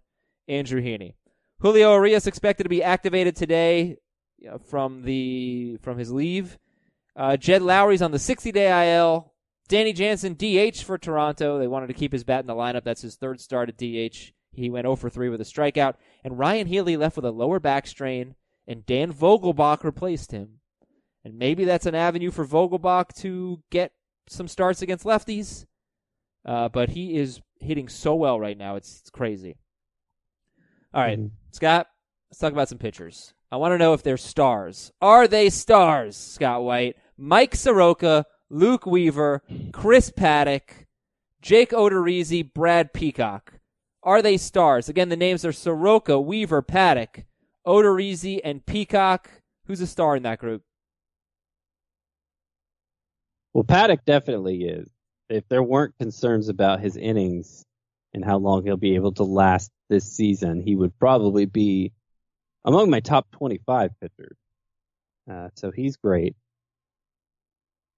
[0.48, 1.14] Andrew Heaney.
[1.58, 3.98] Julio Urias expected to be activated today
[4.66, 6.58] from the from his leave.
[7.14, 9.31] Uh, Jed Lowrie's on the 60-day IL.
[9.68, 11.58] Danny Jansen DH for Toronto.
[11.58, 12.84] They wanted to keep his bat in the lineup.
[12.84, 14.32] That's his third start at DH.
[14.52, 15.94] He went 0 for 3 with a strikeout.
[16.24, 18.34] And Ryan Healy left with a lower back strain
[18.66, 20.60] and Dan Vogelbach replaced him.
[21.24, 23.92] And maybe that's an avenue for Vogelbach to get
[24.28, 25.66] some starts against lefties.
[26.44, 28.76] Uh, but he is hitting so well right now.
[28.76, 29.56] It's, it's crazy.
[30.92, 31.34] All right, mm-hmm.
[31.52, 31.86] Scott,
[32.30, 33.32] let's talk about some pitchers.
[33.50, 34.92] I want to know if they're stars.
[35.00, 36.96] Are they stars, Scott White?
[37.16, 40.84] Mike Soroka, Luke Weaver, Chris Paddack,
[41.40, 43.54] Jake Odorizzi, Brad Peacock.
[44.02, 44.90] Are they stars?
[44.90, 47.24] Again, the names are Soroka, Weaver, Paddack,
[47.66, 49.30] Odorizzi, and Peacock.
[49.66, 50.62] Who's a star in that group?
[53.54, 54.90] Well, Paddack definitely is.
[55.30, 57.64] If there weren't concerns about his innings
[58.12, 61.92] and how long he'll be able to last this season, he would probably be
[62.66, 64.36] among my top 25 pitchers.
[65.30, 66.36] Uh, so he's great.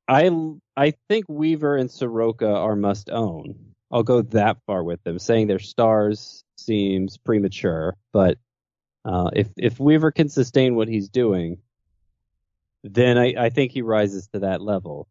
[0.09, 0.31] I
[0.77, 3.75] I think Weaver and Soroka are must own.
[3.91, 5.19] I'll go that far with them.
[5.19, 8.39] Saying they're stars seems premature, but
[9.05, 11.59] uh, if if Weaver can sustain what he's doing,
[12.83, 15.07] then I, I think he rises to that level.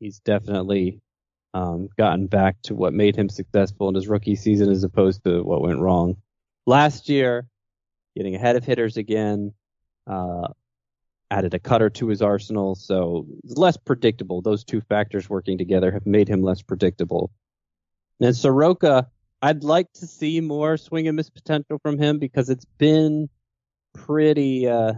[0.00, 1.00] He's definitely
[1.54, 5.42] um, gotten back to what made him successful in his rookie season as opposed to
[5.42, 6.16] what went wrong
[6.66, 7.46] last year.
[8.16, 9.52] Getting ahead of hitters again,
[10.06, 10.48] uh,
[11.30, 14.42] added a cutter to his arsenal, so less predictable.
[14.42, 17.30] Those two factors working together have made him less predictable.
[18.20, 19.08] And Soroka,
[19.40, 23.28] I'd like to see more swing and miss potential from him because it's been
[23.94, 24.68] pretty.
[24.68, 24.94] Uh,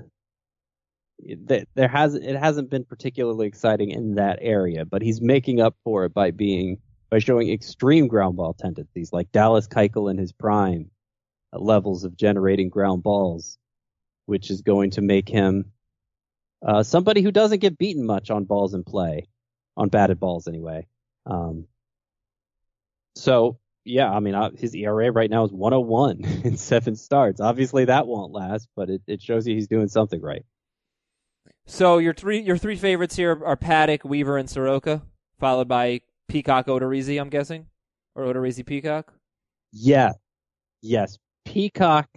[1.76, 6.04] there has it hasn't been particularly exciting in that area, but he's making up for
[6.04, 6.78] it by being
[7.10, 10.90] by showing extreme ground ball tendencies, like Dallas Keuchel in his prime
[11.52, 13.58] uh, levels of generating ground balls,
[14.26, 15.70] which is going to make him
[16.66, 19.28] uh, somebody who doesn't get beaten much on balls in play,
[19.76, 20.86] on batted balls anyway.
[21.26, 21.66] Um,
[23.14, 27.40] So yeah, I mean, uh, his ERA right now is 101 in seven starts.
[27.40, 30.44] Obviously, that won't last, but it, it shows you he's doing something right.
[31.66, 35.02] So your three your three favorites here are Paddack, Weaver, and Soroka,
[35.38, 37.66] followed by Peacock Odorizzi, I'm guessing,
[38.14, 39.12] or Odorizzi Peacock.
[39.72, 40.12] Yeah,
[40.80, 42.08] yes, Peacock.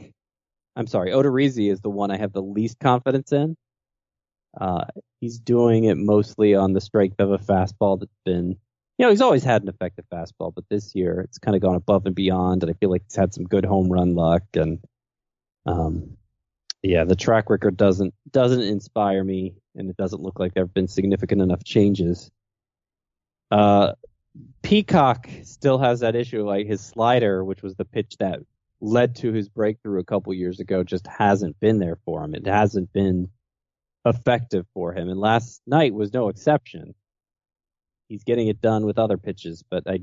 [0.75, 3.55] I'm sorry, Odorizzi is the one I have the least confidence in.
[4.59, 4.85] Uh,
[5.19, 8.57] he's doing it mostly on the strength of a fastball that's been
[8.97, 11.75] you know, he's always had an effective fastball, but this year it's kind of gone
[11.75, 14.79] above and beyond, and I feel like he's had some good home run luck, and
[15.65, 16.17] um,
[16.81, 20.73] yeah, the track record doesn't doesn't inspire me, and it doesn't look like there have
[20.73, 22.31] been significant enough changes.
[23.51, 23.93] Uh,
[24.61, 28.39] Peacock still has that issue, like his slider, which was the pitch that
[28.81, 32.35] led to his breakthrough a couple years ago, just hasn't been there for him.
[32.35, 33.29] It hasn't been
[34.05, 36.93] effective for him, and last night was no exception
[38.07, 39.99] he's getting it done with other pitches, but I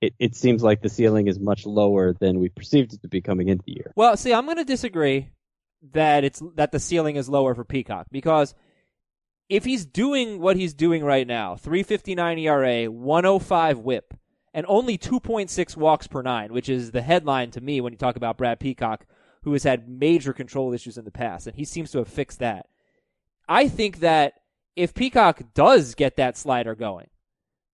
[0.00, 3.22] it, it seems like the ceiling is much lower than we perceived it to be
[3.22, 3.92] coming into the year.
[3.96, 5.30] Well, see, I'm going to disagree
[5.92, 8.54] that it's that the ceiling is lower for Peacock because
[9.48, 14.14] if he's doing what he's doing right now, 359 ERA, 105 whip,
[14.52, 18.16] and only 2.6 walks per nine, which is the headline to me when you talk
[18.16, 19.06] about Brad Peacock,
[19.42, 22.38] who has had major control issues in the past, and he seems to have fixed
[22.38, 22.66] that.
[23.48, 24.34] I think that
[24.76, 27.08] if Peacock does get that slider going,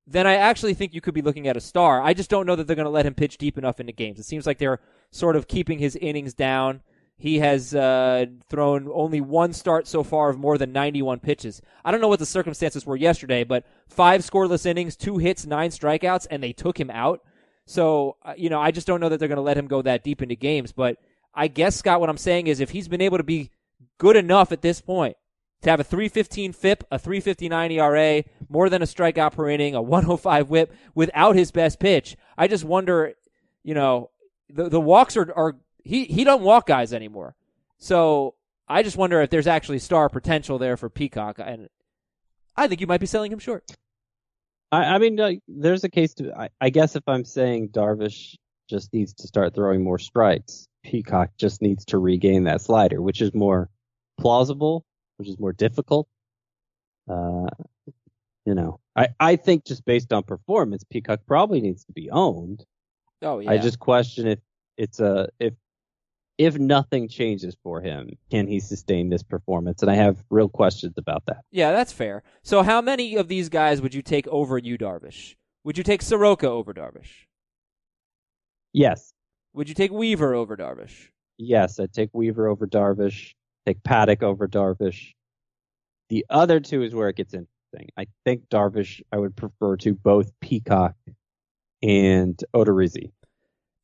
[0.06, 2.02] then I actually think you could be looking at a star.
[2.02, 4.18] I just don't know that they're going to let him pitch deep enough into games.
[4.18, 4.80] It seems like they're
[5.10, 6.80] sort of keeping his innings down.
[7.16, 11.60] He has uh, thrown only one start so far of more than 91 pitches.
[11.84, 15.70] I don't know what the circumstances were yesterday, but five scoreless innings, two hits, nine
[15.70, 17.22] strikeouts, and they took him out.
[17.66, 19.82] So, uh, you know, I just don't know that they're going to let him go
[19.82, 20.72] that deep into games.
[20.72, 20.96] But
[21.34, 23.50] I guess, Scott, what I'm saying is if he's been able to be
[23.98, 25.16] good enough at this point
[25.62, 29.82] to have a 315 FIP, a 359 ERA, more than a strikeout per inning, a
[29.82, 32.16] 105 whip without his best pitch.
[32.38, 33.14] I just wonder,
[33.62, 34.10] you know,
[34.48, 37.34] the the walks are, are he he doesn't walk guys anymore.
[37.78, 38.34] So
[38.68, 41.68] I just wonder if there's actually star potential there for Peacock, and
[42.56, 43.70] I think you might be selling him short.
[44.72, 46.32] I, I mean, uh, there's a case to.
[46.34, 48.36] I, I guess if I'm saying Darvish
[48.68, 53.20] just needs to start throwing more strikes, Peacock just needs to regain that slider, which
[53.20, 53.68] is more
[54.18, 54.84] plausible
[55.20, 56.08] which is more difficult.
[57.08, 57.46] Uh,
[58.46, 62.64] you know, I, I think just based on performance, Peacock probably needs to be owned.
[63.20, 63.50] Oh yeah.
[63.50, 64.38] I just question if
[64.78, 65.52] it's a if
[66.38, 69.82] if nothing changes for him, can he sustain this performance?
[69.82, 71.42] And I have real questions about that.
[71.50, 72.22] Yeah, that's fair.
[72.42, 75.34] So how many of these guys would Yu take over you, Darvish?
[75.64, 77.26] Would you take Soroka over Darvish?
[78.72, 79.12] Yes.
[79.52, 81.08] Would you take Weaver over Darvish?
[81.36, 83.34] Yes, I'd take Weaver over Darvish
[83.66, 85.14] take Paddack over Darvish.
[86.08, 87.90] The other two is where it gets interesting.
[87.96, 90.94] I think Darvish I would prefer to both Peacock
[91.82, 93.12] and Odorizzi.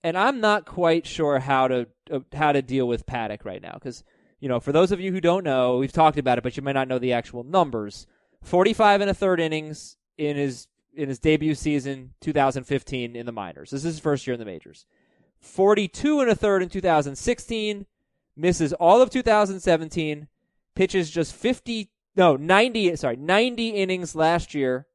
[0.03, 3.75] And I'm not quite sure how to uh, how to deal with Paddack right now
[3.75, 4.05] because
[4.41, 6.63] you know for those of you who don't know, we've talked about it, but you
[6.63, 8.07] may not know the actual numbers.
[8.43, 13.71] 45 and a third innings in his in his debut season 2015 in the minors.
[13.71, 14.87] This is his first year in the majors.
[15.41, 17.87] 42 and a third in 2016
[18.37, 20.29] misses all of 2017,
[20.75, 24.87] pitches just 50, no, 90, sorry, 90 innings last year,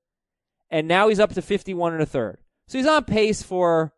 [0.70, 2.40] and now he's up to 51 and a third.
[2.68, 3.94] So he's on pace for,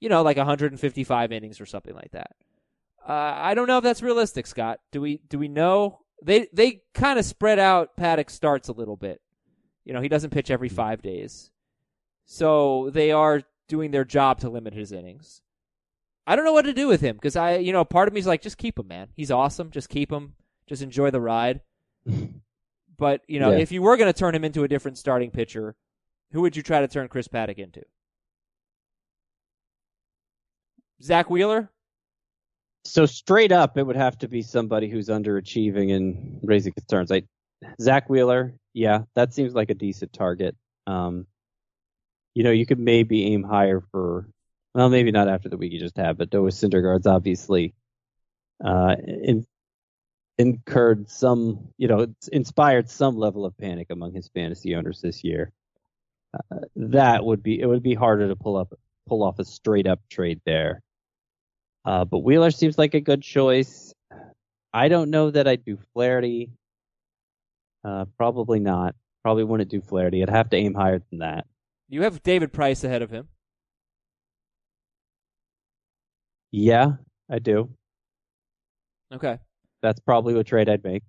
[0.00, 2.32] you know, like 155 innings or something like that.
[3.06, 4.80] Uh, I don't know if that's realistic, Scott.
[4.90, 8.96] Do we do we know they they kind of spread out Paddack starts a little
[8.96, 9.20] bit.
[9.84, 11.52] You know, he doesn't pitch every five days,
[12.24, 15.42] so they are doing their job to limit his innings.
[16.26, 18.20] I don't know what to do with him because I, you know, part of me
[18.20, 19.08] is like, just keep him, man.
[19.14, 19.70] He's awesome.
[19.70, 20.34] Just keep him.
[20.68, 21.60] Just enjoy the ride.
[22.98, 23.58] but you know, yeah.
[23.58, 25.76] if you were going to turn him into a different starting pitcher,
[26.32, 27.82] who would you try to turn Chris Paddack into?
[31.02, 31.70] Zack Wheeler.
[32.84, 37.10] So straight up, it would have to be somebody who's underachieving and raising concerns.
[37.10, 37.26] Like
[37.80, 40.56] Zack Wheeler, yeah, that seems like a decent target.
[40.86, 41.26] Um,
[42.34, 44.28] you know, you could maybe aim higher for
[44.76, 47.72] well, maybe not after the week you just had, but Noah Syndergaard's obviously
[48.62, 49.46] uh, in,
[50.36, 55.50] incurred some, you know, inspired some level of panic among his fantasy owners this year.
[56.34, 58.74] Uh, that would be it would be harder to pull up
[59.08, 60.82] pull off a straight up trade there.
[61.86, 63.94] Uh, but Wheeler seems like a good choice.
[64.74, 66.50] I don't know that I'd do Flaherty.
[67.82, 68.94] Uh, probably not.
[69.22, 70.22] Probably wouldn't do Flaherty.
[70.22, 71.46] I'd have to aim higher than that.
[71.88, 73.28] You have David Price ahead of him.
[76.58, 76.92] Yeah,
[77.30, 77.68] I do.
[79.12, 79.38] Okay.
[79.82, 81.02] That's probably what trade I'd make.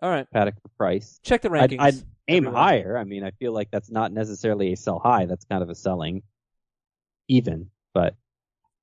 [0.00, 0.24] All right.
[0.32, 1.18] Paddack for price.
[1.24, 1.80] Check the rankings.
[1.80, 2.96] I'd, I'd aim higher.
[2.96, 5.26] I mean, I feel like that's not necessarily a sell high.
[5.26, 6.22] That's kind of a selling.
[7.26, 7.70] even.
[7.92, 8.14] But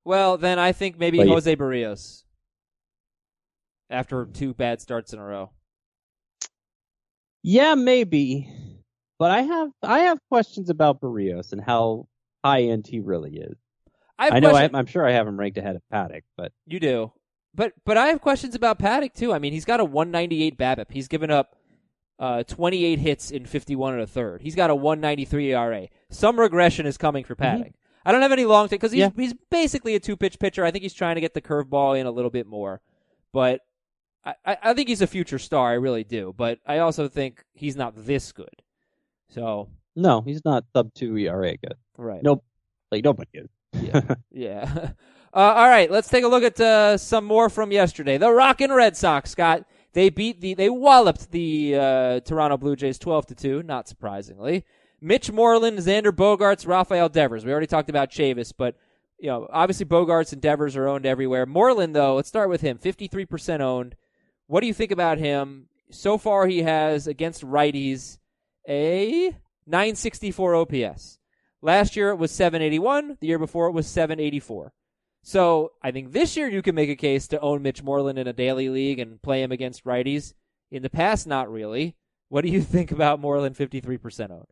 [0.03, 2.23] Well, then I think maybe But Jose Berrios
[3.89, 5.51] after two bad starts in a row.
[7.41, 8.49] yeah, maybe.
[9.17, 12.07] But I have I have questions about Berrios and how
[12.43, 13.55] high end he really is.
[14.21, 16.79] I, I know I, I'm sure I have him ranked ahead of Paddack, but You
[16.79, 17.11] do.
[17.53, 19.33] But but I have questions about Paddack too.
[19.33, 20.91] I mean, he's got a 198 BABIP.
[20.91, 21.55] He's given up
[22.19, 24.41] uh, 28 hits in 51 and a third.
[24.41, 25.87] He's got a 193 ERA.
[26.11, 27.73] Some regression is coming for Paddack.
[28.05, 29.09] I don't have any long because he's Yeah.
[29.15, 30.63] he's basically a two pitch pitcher.
[30.63, 32.79] I think he's trying to get the curveball in a little bit more,
[33.33, 33.61] but
[34.23, 35.69] I, I I think he's a future star.
[35.71, 36.33] I really do.
[36.37, 38.61] But I also think he's not this good.
[39.29, 41.75] So no, he's not sub two ERA good.
[41.97, 42.23] right.
[42.23, 42.43] Nope,
[42.91, 43.49] like nobody is.
[43.73, 44.91] Yeah.
[45.33, 48.17] Uh, all right, let's take a look at uh, some more from yesterday.
[48.17, 49.63] The Rockin' Red Sox, Scott.
[49.93, 53.63] They beat the, they walloped the uh, Toronto Blue Jays twelve to two.
[53.63, 54.65] Not surprisingly,
[54.99, 57.45] Mitch Moreland, Xander Bogaerts, Rafael Devers.
[57.45, 58.75] We already talked about Chavis, but
[59.19, 61.45] you know, obviously Bogaerts and Devers are owned everywhere.
[61.45, 62.77] Moreland, though, let's start with him.
[62.77, 63.95] Fifty three percent owned.
[64.47, 65.67] What do you think about him?
[65.91, 68.17] So far, he has against righties
[68.67, 69.29] a
[69.65, 71.19] 964 OPS.
[71.61, 73.17] Last year it was 781.
[73.19, 74.73] The year before it was 784.
[75.23, 78.27] So I think this year you can make a case to own Mitch Moreland in
[78.27, 80.33] a daily league and play him against righties.
[80.71, 81.95] In the past, not really.
[82.29, 84.47] What do you think about Moreland 53% owned?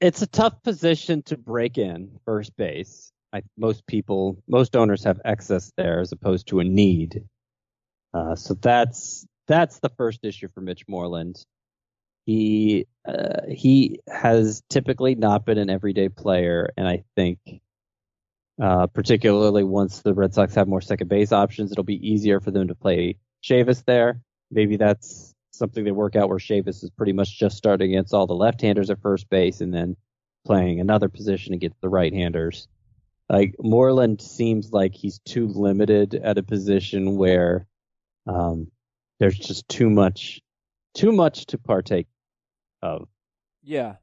[0.00, 3.12] it's a tough position to break in first base.
[3.32, 7.24] I, most people, most owners have excess there as opposed to a need.
[8.12, 11.44] Uh, so that's that's the first issue for Mitch Moreland.
[12.30, 17.40] He uh, he has typically not been an everyday player, and I think,
[18.62, 22.52] uh, particularly once the Red Sox have more second base options, it'll be easier for
[22.52, 24.20] them to play Chavis there.
[24.52, 28.28] Maybe that's something they work out where Chavis is pretty much just starting against all
[28.28, 29.96] the left-handers at first base, and then
[30.46, 32.68] playing another position against the right-handers.
[33.28, 37.66] Like Moreland seems like he's too limited at a position where
[38.28, 38.70] um,
[39.18, 40.40] there's just too much,
[40.94, 42.06] too much to partake
[42.82, 43.08] of.
[43.62, 43.96] Yeah,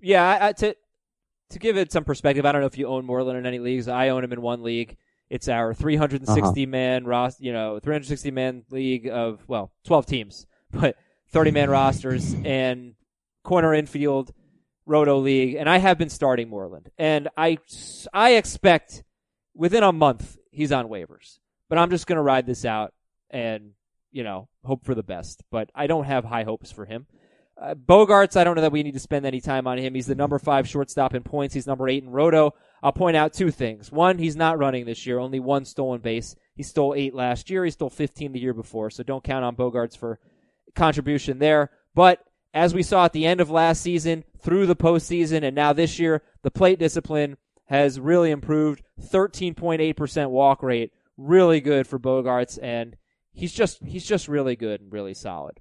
[0.00, 0.26] yeah.
[0.26, 0.76] I, I, to
[1.50, 3.88] to give it some perspective, I don't know if you own Moreland in any leagues.
[3.88, 4.96] I own him in one league.
[5.30, 5.80] It's our uh-huh.
[5.80, 10.96] 360 man roster, you know, 360 man league of well, 12 teams, but
[11.28, 12.94] 30 man rosters and
[13.42, 14.32] corner infield
[14.86, 17.58] roto league, and I have been starting Moreland, and I
[18.12, 19.02] I expect
[19.54, 22.92] within a month he's on waivers, but I'm just gonna ride this out
[23.30, 23.72] and
[24.12, 27.06] you know hope for the best, but I don't have high hopes for him.
[27.60, 29.94] Uh, Bogaerts, I don't know that we need to spend any time on him.
[29.94, 31.54] He's the number five shortstop in points.
[31.54, 32.54] He's number eight in roto.
[32.82, 33.92] I'll point out two things.
[33.92, 35.18] One, he's not running this year.
[35.18, 36.34] Only one stolen base.
[36.56, 37.64] He stole eight last year.
[37.64, 38.90] He stole 15 the year before.
[38.90, 40.18] So don't count on Bogaerts for
[40.74, 41.70] contribution there.
[41.94, 45.72] But as we saw at the end of last season, through the postseason, and now
[45.72, 47.36] this year, the plate discipline
[47.66, 48.82] has really improved.
[49.00, 50.92] 13.8% walk rate.
[51.16, 52.58] Really good for Bogaerts.
[52.62, 52.96] And
[53.32, 55.60] he's just, he's just really good and really solid.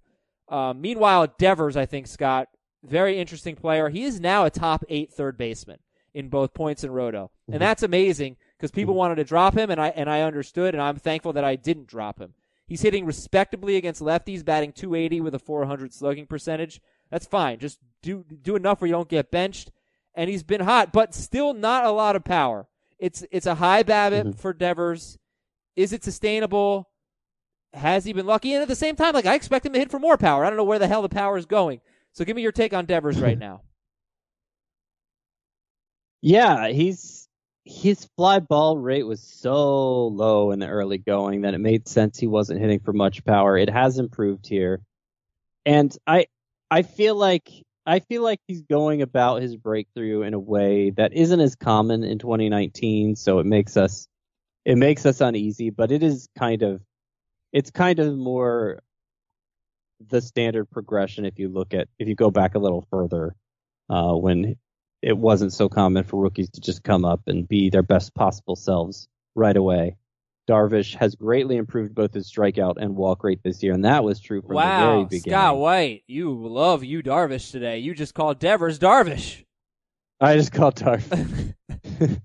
[0.50, 2.50] Um, meanwhile, Devers, I think, Scott,
[2.84, 3.90] very interesting player.
[3.90, 5.80] He is now a top eight third baseman
[6.14, 7.32] in both points and roto.
[7.48, 7.60] And mm-hmm.
[7.60, 9.00] that's amazing because people mm-hmm.
[9.00, 11.88] wanted to drop him and I, and I understood and I'm thankful that I didn't
[11.88, 12.34] drop him.
[12.66, 16.82] He's hitting respectably against lefties, batting 280 with a 400 slugging percentage.
[17.10, 17.60] That's fine.
[17.60, 19.72] Just do, do enough where you don't get benched.
[20.16, 22.68] And he's been hot, but still not a lot of power.
[23.00, 24.32] It's, it's a high BABIP mm-hmm.
[24.32, 25.18] for Devers.
[25.76, 26.90] Is it sustainable?
[27.74, 28.54] Has he been lucky?
[28.54, 30.46] And at the same time, like I expect him to hit for more power.
[30.46, 31.82] I don't know where the hell the power is going.
[32.14, 33.62] So give me your take on Devers right now.
[36.22, 37.28] Yeah, he's
[37.66, 42.20] his fly ball rate was so low in the early going that it made sense
[42.20, 43.58] he wasn't hitting for much power.
[43.58, 44.82] It has improved here.
[45.66, 46.28] And I
[46.70, 47.50] I feel like
[47.86, 52.04] I feel like he's going about his breakthrough in a way that isn't as common
[52.04, 54.08] in 2019, so it makes us
[54.66, 56.82] it makes us uneasy, but it is kind of
[57.54, 58.82] it's kind of more
[60.10, 63.36] the standard progression if you look at if you go back a little further
[63.90, 64.58] uh, when
[65.02, 68.56] it wasn't so common for rookies to just come up and be their best possible
[68.56, 69.98] selves right away.
[70.50, 74.20] Darvish has greatly improved both his strikeout and walk rate this year, and that was
[74.20, 75.40] true from the very wow, beginning.
[75.40, 77.80] Scott White, you love Yu Darvish today.
[77.80, 79.46] You just called Devers Darvish.
[80.20, 81.54] I just called Darvish.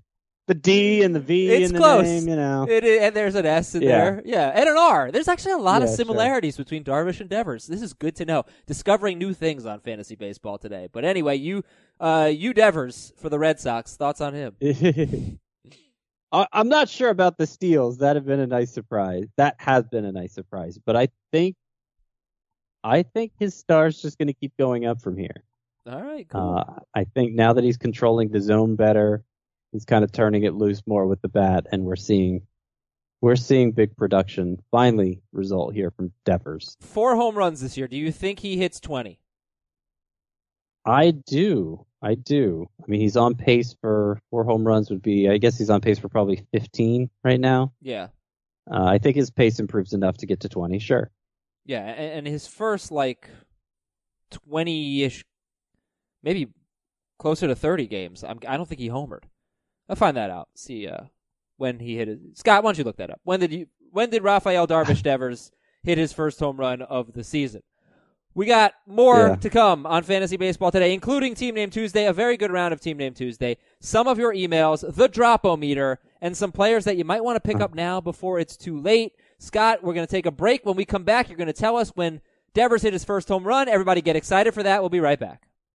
[0.49, 2.03] the D and the V It's in the close.
[2.03, 2.65] name, you know.
[2.67, 3.87] It is, and there's an S in Yeah.
[3.89, 4.21] there.
[4.25, 5.11] Yeah, and an R.
[5.11, 6.05] There's actually a lot of Yeah, sure.
[6.05, 7.67] similarities between Darvish and Devers.
[7.67, 8.43] This is good to know.
[8.65, 10.89] Discovering new things on fantasy baseball today.
[10.91, 11.63] But anyway, you,
[11.99, 13.95] uh, you Devers for the Red Sox.
[13.95, 14.55] Thoughts on him?
[16.31, 17.99] I- I'm not sure about the steals.
[17.99, 19.25] That have been a nice surprise.
[19.37, 20.79] That has been a nice surprise.
[20.83, 21.55] But I think,
[22.83, 25.43] I think his star's just going to keep going up from here.
[25.87, 26.55] All right, cool.
[26.67, 29.23] Uh, I think now that he's controlling the zone better,
[29.71, 32.41] he's kind of turning it loose more with the bat, and we're seeing
[33.21, 36.77] we're seeing big production finally result here from Devers.
[36.79, 37.87] Four home runs this year.
[37.87, 39.19] Do you think he hits 20?
[40.85, 41.85] I do.
[42.01, 42.69] I do.
[42.81, 45.29] I mean, he's on pace for four home runs would be.
[45.29, 47.73] I guess he's on pace for probably 15 right now.
[47.81, 48.07] Yeah.
[48.71, 50.79] Uh, I think his pace improves enough to get to 20.
[50.79, 51.11] Sure.
[51.65, 53.29] Yeah, and, his first like
[54.31, 55.23] 20-ish,
[56.23, 56.47] maybe
[57.19, 58.23] closer to 30 games.
[58.23, 59.23] I'm, I don't think he homered.
[59.89, 60.49] I'll find that out.
[60.55, 61.05] See uh,
[61.57, 62.19] when he hit it.
[62.35, 63.19] Scott, why don't you look that up?
[63.23, 63.67] When did you?
[63.91, 65.51] When did Rafael Darvish Devers
[65.83, 67.63] hit his first home run of the season?
[68.35, 69.35] We got more Yeah.
[69.37, 72.79] to come on Fantasy Baseball today, including Team Name Tuesday, a very good round of
[72.79, 77.23] Team Name Tuesday, some of your emails, the Dropometer, and some players that you might
[77.23, 79.13] want to pick up now before it's too late.
[79.39, 80.63] Scott, we're going to take a break.
[80.65, 82.21] When we come back, you're going to tell us when
[82.53, 83.67] Devers hit his first home run.
[83.67, 84.81] Everybody get excited for that.
[84.81, 85.48] We'll be right back.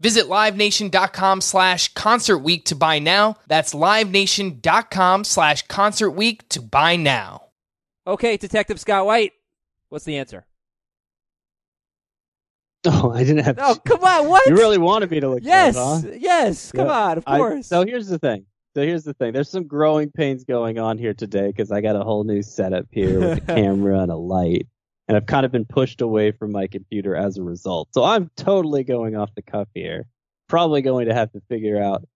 [0.00, 3.36] Visit livenation.com slash concert week to buy now.
[3.46, 7.44] That's livenation.com slash concert week to buy now.
[8.06, 9.32] Okay, Detective Scott White,
[9.88, 10.44] what's the answer?
[12.88, 13.58] Oh, I didn't have.
[13.60, 14.46] Oh, come on, what?
[14.46, 15.40] You really wanted me to look.
[15.42, 16.16] Yes, that huh?
[16.20, 16.92] yes, come Yeah.
[16.92, 17.66] on, of I- course.
[17.66, 18.46] so here's the thing.
[18.76, 19.32] So here's the thing.
[19.32, 22.86] There's some growing pains going on here today because I got a whole new setup
[22.92, 24.68] here with a camera and a light,
[25.08, 27.88] and I've kind of been pushed away from my computer as a result.
[27.92, 30.06] So I'm totally going off the cuff here.
[30.48, 32.06] Probably going to have to figure out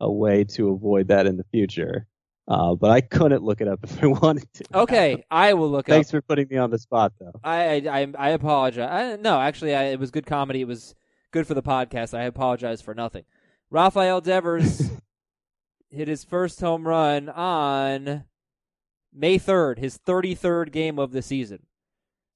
[0.00, 2.06] a way to avoid that in the future.
[2.48, 4.64] Uh, but I couldn't look it up if I wanted to.
[4.74, 5.96] okay, I will look Thanks up.
[5.96, 7.38] Thanks for putting me on the spot, though.
[7.44, 8.88] I, I, I, I apologize.
[8.90, 10.62] I, no, actually, I, it was good comedy.
[10.62, 10.94] It was
[11.30, 12.16] good for the podcast.
[12.18, 13.24] I apologize for nothing.
[13.70, 14.90] Rafael Devers
[15.90, 18.24] hit his first home run on
[19.12, 21.66] May 3rd, his 33rd game of the season.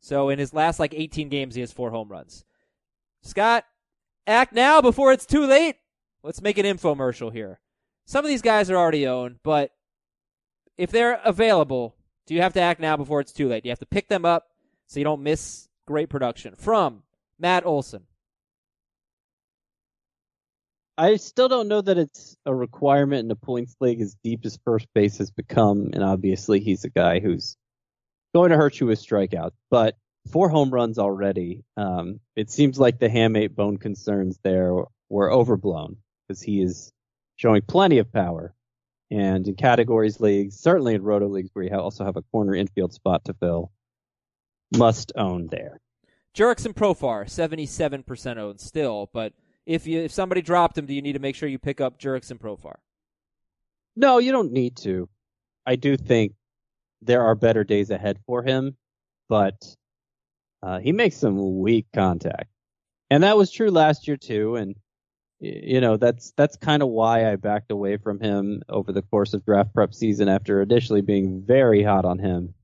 [0.05, 2.44] So in his last like 18 games, he has four home runs.
[3.22, 3.64] Scott,
[4.26, 5.76] act now before it's too late.
[6.22, 7.59] Let's make an infomercial here.
[8.05, 9.70] Some of these guys are already owned, but
[10.76, 11.96] if they're available,
[12.26, 13.64] do you have to act now before it's too late?
[13.64, 14.48] You have to pick them up
[14.88, 16.55] so you don't miss great production.
[16.55, 17.05] From
[17.38, 18.02] Matt Olson.
[20.98, 24.59] I still don't know that it's a requirement in the points league as deep as
[24.66, 27.57] first base has become, and obviously he's a guy who's
[28.35, 29.53] going to hurt you with strikeouts.
[29.70, 29.97] But
[30.30, 31.64] four home runs already.
[31.76, 34.74] Um, it seems like the hamate bone concerns there
[35.09, 36.93] were overblown because he is
[37.37, 38.55] showing plenty of power.
[39.11, 42.93] And in categories leagues, certainly in roto leagues where you also have a corner infield
[42.93, 43.70] spot to fill,
[44.76, 45.80] must own there.
[46.35, 49.35] Jurickson Profar, 77% owned still, but
[49.66, 51.99] if you if somebody dropped him, do you need to make sure you pick up
[51.99, 52.74] Jurickson Profar?
[53.95, 55.09] No, you don't need to.
[55.64, 56.32] I do think
[57.05, 58.76] there are better days ahead for him,
[59.28, 59.76] but
[60.62, 62.50] uh, he makes some weak contact,
[63.11, 64.57] and that was true last year too.
[64.57, 64.74] And
[65.40, 69.34] you know that's that's kind of why I backed away from him over the course
[69.34, 72.55] of draft prep season after initially being very hot on him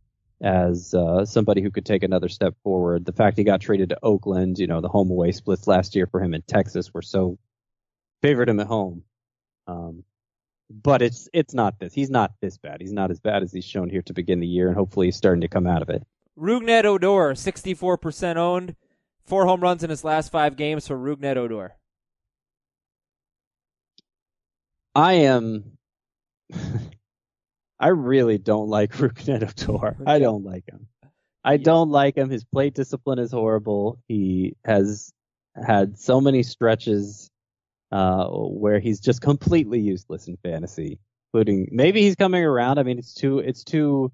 [0.43, 3.05] as uh, somebody who could take another step forward.
[3.05, 6.07] The fact he got traded to Oakland, you know, the home away splits last year
[6.07, 7.39] for him in Texas were so
[8.23, 9.03] favored him at home.
[9.67, 10.05] Um,
[10.71, 11.93] but it's it's not this.
[11.93, 12.81] He's not this bad.
[12.81, 15.17] He's not as bad as he's shown here to begin the year, and hopefully he's
[15.17, 16.07] starting to come out of it.
[16.39, 18.77] Rougned Odor, 64% owned,
[19.25, 21.75] four home runs in his last five games for Rougned Odor.
[24.95, 25.77] I am.
[27.81, 29.97] I really don't like Rougned Odor.
[30.07, 30.87] I don't like him.
[31.43, 32.31] I don't like him.
[32.31, 33.99] His plate discipline is horrible.
[34.09, 35.13] He has
[35.57, 37.31] had so many stretches
[37.93, 42.79] uh, where he's just completely useless in fantasy, including maybe he's coming around.
[42.79, 44.13] I mean, it's too it's too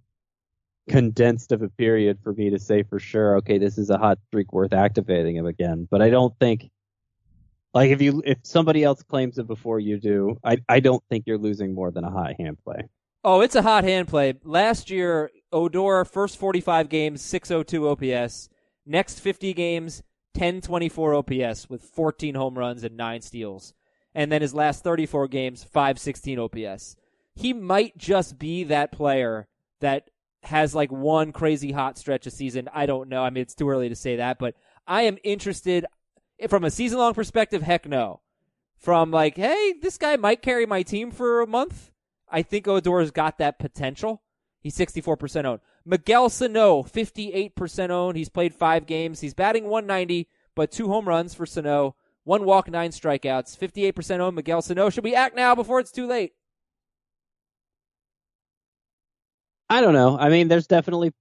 [0.88, 3.36] condensed of a period for me to say for sure.
[3.38, 5.86] Okay, this is a hot streak worth activating him again.
[5.90, 6.70] But I don't think
[7.74, 11.24] like if you if somebody else claims it before you do, I I don't think
[11.26, 12.88] you're losing more than a hot hand play.
[13.22, 14.34] Oh, it's a hot hand play.
[14.44, 18.48] Last year, Odor first 45 games 602 OPS.
[18.86, 20.02] Next 50 games
[20.36, 23.74] 1024 OPS with 14 home runs and 9 steals.
[24.14, 26.96] And then his last 34 games 516 OPS.
[27.34, 29.48] He might just be that player
[29.80, 30.10] that
[30.42, 32.68] has like one crazy hot stretch of season.
[32.72, 33.22] I don't know.
[33.22, 34.54] I mean, it's too early to say that, but
[34.86, 35.84] I am interested
[36.48, 37.62] from a season long perspective.
[37.62, 38.20] Heck no.
[38.76, 41.90] From like, hey, this guy might carry my team for a month.
[42.28, 44.22] I think Odor's got that potential.
[44.66, 45.60] He's 64% owned.
[45.84, 48.16] Miguel Sano, 58% owned.
[48.16, 49.20] He's played five games.
[49.20, 51.94] He's batting 190, but two home runs for Sano.
[52.24, 53.56] One walk, nine strikeouts.
[53.56, 54.34] 58% owned.
[54.34, 54.90] Miguel Sano.
[54.90, 56.32] Should we act now before it's too late?
[59.70, 60.18] I don't know.
[60.18, 61.12] I mean, there's definitely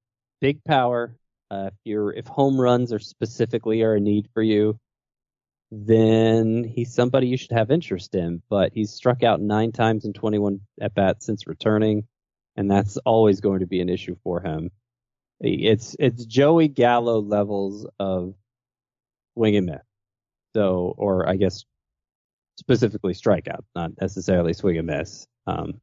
[0.42, 1.16] big power.
[1.52, 4.80] Uh, if you're if home runs are specifically are a need for you,
[5.70, 8.42] then he's somebody you should have interest in.
[8.50, 12.08] But he's struck out nine times in 21 at bats since returning,
[12.56, 14.72] and that's always going to be an issue for him.
[15.42, 18.34] It's it's Joey Gallo levels of
[19.34, 19.82] swing and miss.
[20.54, 21.66] So, or I guess
[22.58, 25.28] specifically strikeout, not necessarily swing and miss.
[25.46, 25.82] Um,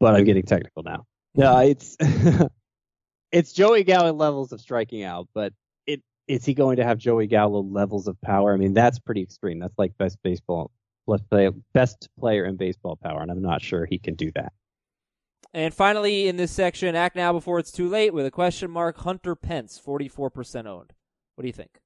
[0.00, 1.06] but I'm getting technical now.
[1.34, 1.96] No, it's
[3.32, 5.52] it's Joey Gallo levels of striking out, but
[5.86, 8.52] it is he going to have Joey Gallo levels of power?
[8.52, 9.58] I mean, that's pretty extreme.
[9.58, 10.70] That's like best baseball,
[11.72, 14.52] best player in baseball power, and I'm not sure he can do that.
[15.54, 18.98] And finally, in this section, act now before it's too late with a question mark.
[18.98, 20.92] Hunter Pence, 44% owned.
[21.36, 21.78] What do you think?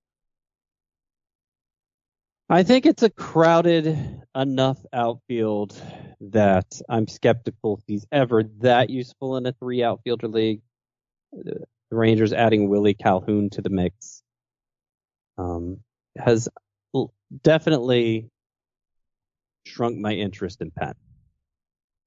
[2.48, 5.78] I think it's a crowded enough outfield
[6.22, 10.62] that I'm skeptical if he's ever that useful in a three outfielder league.
[11.32, 14.22] The Rangers adding Willie Calhoun to the mix
[15.36, 15.80] um,
[16.16, 16.48] has
[17.42, 18.30] definitely
[19.66, 20.94] shrunk my interest in Penn.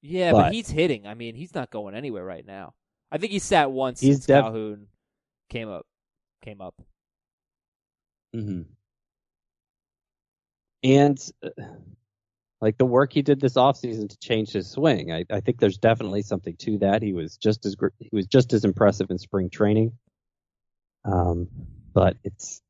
[0.01, 1.05] Yeah, but, but, he's hitting.
[1.05, 2.73] I mean, he's not going anywhere right now.
[3.11, 4.87] I think he sat once he's since def- Calhoun
[5.49, 5.85] came up.
[6.41, 6.75] Came up.
[8.35, 8.61] Mm-hmm
[10.83, 11.49] and uh,
[12.59, 15.11] like the work he did this offseason to change his swing.
[15.11, 17.01] I, I think there's definitely something to that.
[17.01, 19.93] He was just as he was just as impressive in spring training.
[21.03, 21.47] Um,
[21.93, 22.61] but it's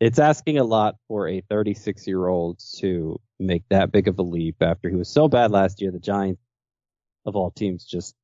[0.00, 4.22] it's asking a lot for a 36 year old to make that big of a
[4.22, 5.90] leap after he was so bad last year.
[5.90, 6.42] The Giants
[7.24, 8.14] of all teams just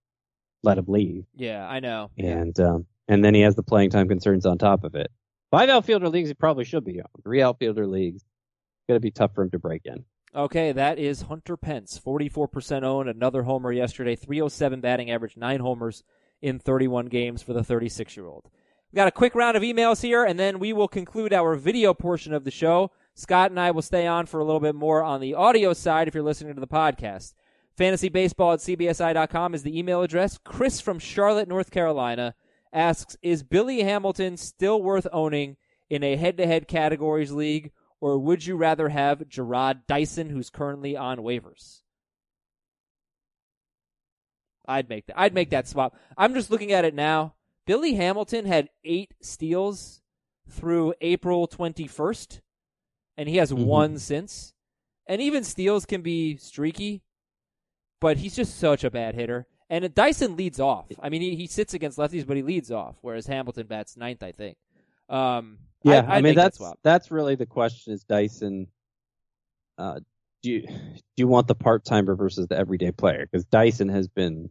[0.62, 1.24] let him leave.
[1.34, 2.10] Yeah, I know.
[2.18, 5.10] And um, and then he has the playing time concerns on top of it.
[5.50, 7.08] Five outfielder leagues, he probably should be on.
[7.22, 8.24] Three outfielder leagues,
[8.88, 10.04] going to be tough for him to break in.
[10.34, 16.04] Okay, that is Hunter Pence, 44% owned, another homer yesterday, 307 batting average, nine homers
[16.40, 18.48] in 31 games for the 36 year old.
[18.92, 21.94] We got a quick round of emails here, and then we will conclude our video
[21.94, 22.90] portion of the show.
[23.14, 26.08] Scott and I will stay on for a little bit more on the audio side
[26.08, 27.32] if you're listening to the podcast.
[27.78, 30.38] FantasyBaseball at CBSI.com is the email address.
[30.44, 32.34] Chris from Charlotte, North Carolina
[32.70, 35.56] asks Is Billy Hamilton still worth owning
[35.88, 40.50] in a head to head categories league, or would you rather have Jarrod Dyson, who's
[40.50, 41.80] currently on waivers?
[44.66, 45.18] I'd make that.
[45.18, 45.96] I'd make that swap.
[46.18, 47.34] I'm just looking at it now.
[47.72, 50.02] Billy Hamilton had eight steals
[50.46, 52.40] through April 21st,
[53.16, 53.64] and he has mm-hmm.
[53.64, 54.52] one since.
[55.06, 57.00] And even steals can be streaky,
[57.98, 59.46] but he's just such a bad hitter.
[59.70, 60.84] And Dyson leads off.
[61.02, 64.22] I mean, he, he sits against lefties, but he leads off, whereas Hamilton bats ninth,
[64.22, 64.58] I think.
[65.08, 68.66] Um, yeah, I, I mean that's that that's really the question: is Dyson?
[69.78, 70.00] Uh,
[70.42, 73.26] do you do you want the part timer versus the everyday player?
[73.32, 74.50] Because Dyson has been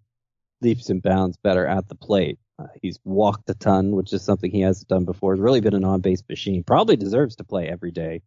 [0.62, 2.40] leaps and bounds better at the plate.
[2.62, 5.34] Uh, he's walked a ton, which is something he hasn't done before.
[5.34, 6.64] He's really been an on base machine.
[6.64, 8.22] Probably deserves to play every day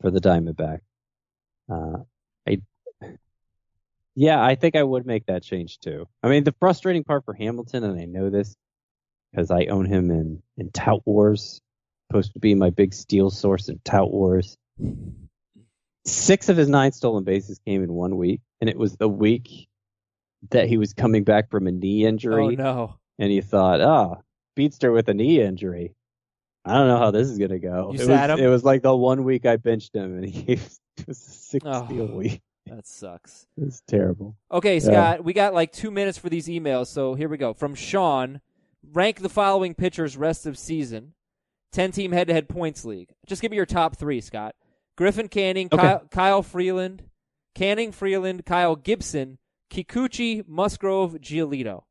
[0.00, 0.80] for the Diamondback.
[1.70, 1.98] Uh,
[2.48, 2.60] I,
[4.14, 6.08] yeah, I think I would make that change too.
[6.22, 8.56] I mean, the frustrating part for Hamilton, and I know this
[9.30, 11.60] because I own him in in Tout Wars
[12.08, 14.56] supposed to be my big steal source in Tout Wars.
[16.04, 19.68] Six of his nine stolen bases came in one week, and it was the week
[20.50, 22.56] that he was coming back from a knee injury.
[22.58, 22.99] Oh no!
[23.20, 24.22] And you thought, ah, oh,
[24.56, 25.94] Beatster with a knee injury.
[26.64, 27.92] I don't know how this is gonna go.
[27.92, 28.46] You it sat was, him?
[28.46, 31.84] It was like the one week I benched him, and he was a six oh,
[31.84, 32.40] steal week.
[32.66, 33.46] That sucks.
[33.56, 34.36] It's terrible.
[34.50, 35.20] Okay, Scott, yeah.
[35.20, 37.52] we got like two minutes for these emails, so here we go.
[37.52, 38.40] From Sean,
[38.92, 41.12] rank the following pitchers rest of season.
[41.72, 43.10] 10 team head to head points league.
[43.26, 44.56] Just give me your top three, Scott.
[44.96, 45.80] Griffin Canning, Okay.
[45.80, 47.04] Kyle, Kyle Freeland,
[47.54, 49.38] Canning, Freeland, Kyle Gibson,
[49.70, 51.84] Kikuchi, Musgrove, Giolito.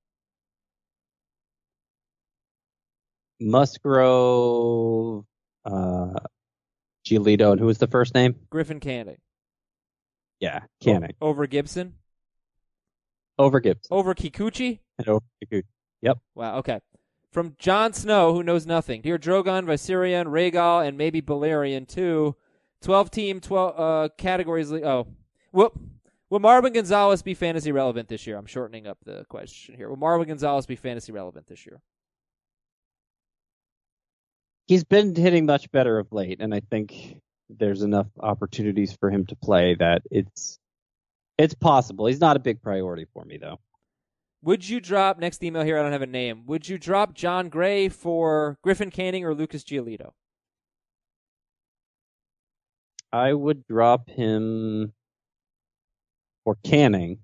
[3.40, 5.26] Musgrove,
[5.66, 6.14] uh,
[7.06, 8.36] Giolito, and who was the first name?
[8.50, 9.18] Griffin Canning.
[10.40, 11.14] Yeah, Canning.
[11.22, 11.96] Over Gibson.
[13.38, 14.80] Over Gibson Over Kikuchi.
[14.98, 15.64] and over Kikuchi.
[16.02, 16.18] Yep.
[16.36, 16.80] Wow, okay.
[17.32, 19.02] From Jon Snow, who knows nothing.
[19.02, 22.36] Dear Drogon, Viserion, Rhaegal, and maybe Balerion, too.
[22.82, 24.72] 12 team, 12 uh, categories.
[24.72, 25.08] le- Oh.
[25.52, 25.72] Will,
[26.30, 28.38] will Marwin Gonzalez be fantasy relevant this year?
[28.38, 29.90] I'm shortening up the question here.
[29.90, 31.82] Will Marwin Gonzalez be fantasy relevant this year?
[34.70, 39.26] He's been hitting much better of late, and I think there's enough opportunities for him
[39.26, 40.60] to play that it's
[41.40, 42.06] it's possible.
[42.06, 43.58] He's not a big priority for me though.
[44.44, 46.46] Would you drop, next email here, I don't have a name.
[46.46, 50.12] Would you drop Jon Gray for Griffin Canning or Lucas Giolito?
[53.12, 54.94] I would drop him
[56.44, 57.18] for Canning.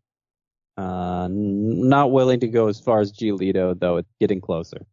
[0.78, 4.88] Uh, not willing to go as far as Giolito, though it's getting closer.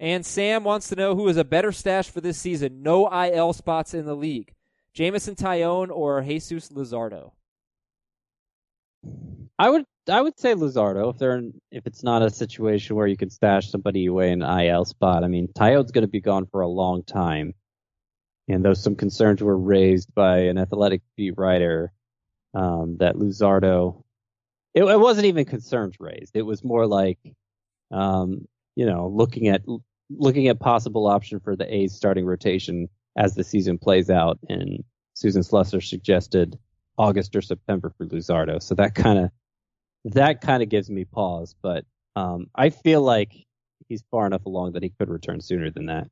[0.00, 2.82] And Sam wants to know who is a better stash for this season.
[2.82, 4.54] No IL spots in the league.
[4.94, 7.32] Jameson Taillon or Jesus Luzardo?
[9.58, 13.06] I would I would say Luzardo if they're in, if it's not a situation where
[13.06, 15.24] you can stash somebody away in an IL spot.
[15.24, 17.54] I mean, Taillon's going to be gone for a long time,
[18.48, 21.92] and though some concerns were raised by an athletic beat writer
[22.54, 24.02] um, that Luzardo,
[24.74, 26.36] it, it wasn't even concerns raised.
[26.36, 27.18] It was more like,
[27.90, 29.62] um, you know, looking at
[30.10, 34.84] looking at possible option for the A's starting rotation as the season plays out, and
[35.14, 36.58] Susan Slusser suggested
[36.96, 38.62] August or September for Luzardo.
[38.62, 39.30] So that kind of
[40.12, 41.84] that kind of gives me pause, but
[42.16, 43.32] um, I feel like
[43.88, 46.08] he's far enough along that he could return sooner than that.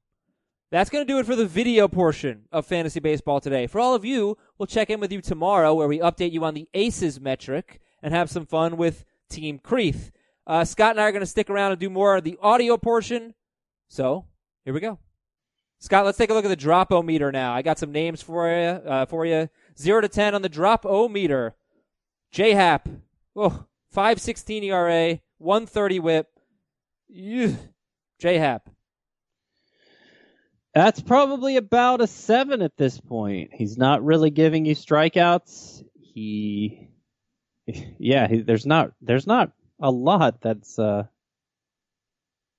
[0.72, 3.68] That's going to do it for the video portion of Fantasy Baseball today.
[3.68, 6.54] For all of you, we'll check in with you tomorrow where we update you on
[6.54, 10.10] the Aces metric and have some fun with Team Creeth.
[10.46, 12.76] Uh, Scott and I are going to stick around and do more of the audio
[12.76, 13.34] portion.
[13.88, 14.26] So,
[14.64, 14.98] here we go.
[15.78, 17.52] Scott, let's take a look at the drop o meter now.
[17.52, 18.68] I got some names for you.
[18.68, 21.54] Uh, for you, zero to ten on the drop o meter.
[22.32, 22.88] J Happ,
[23.34, 26.28] oh, five sixteen ERA, one thirty WHIP.
[28.18, 28.68] J Happ,
[30.74, 33.50] That's probably about a seven at this point.
[33.52, 35.84] He's not really giving you strikeouts.
[36.00, 36.88] He,
[37.66, 41.04] yeah, he, there's not there's not a lot that's uh,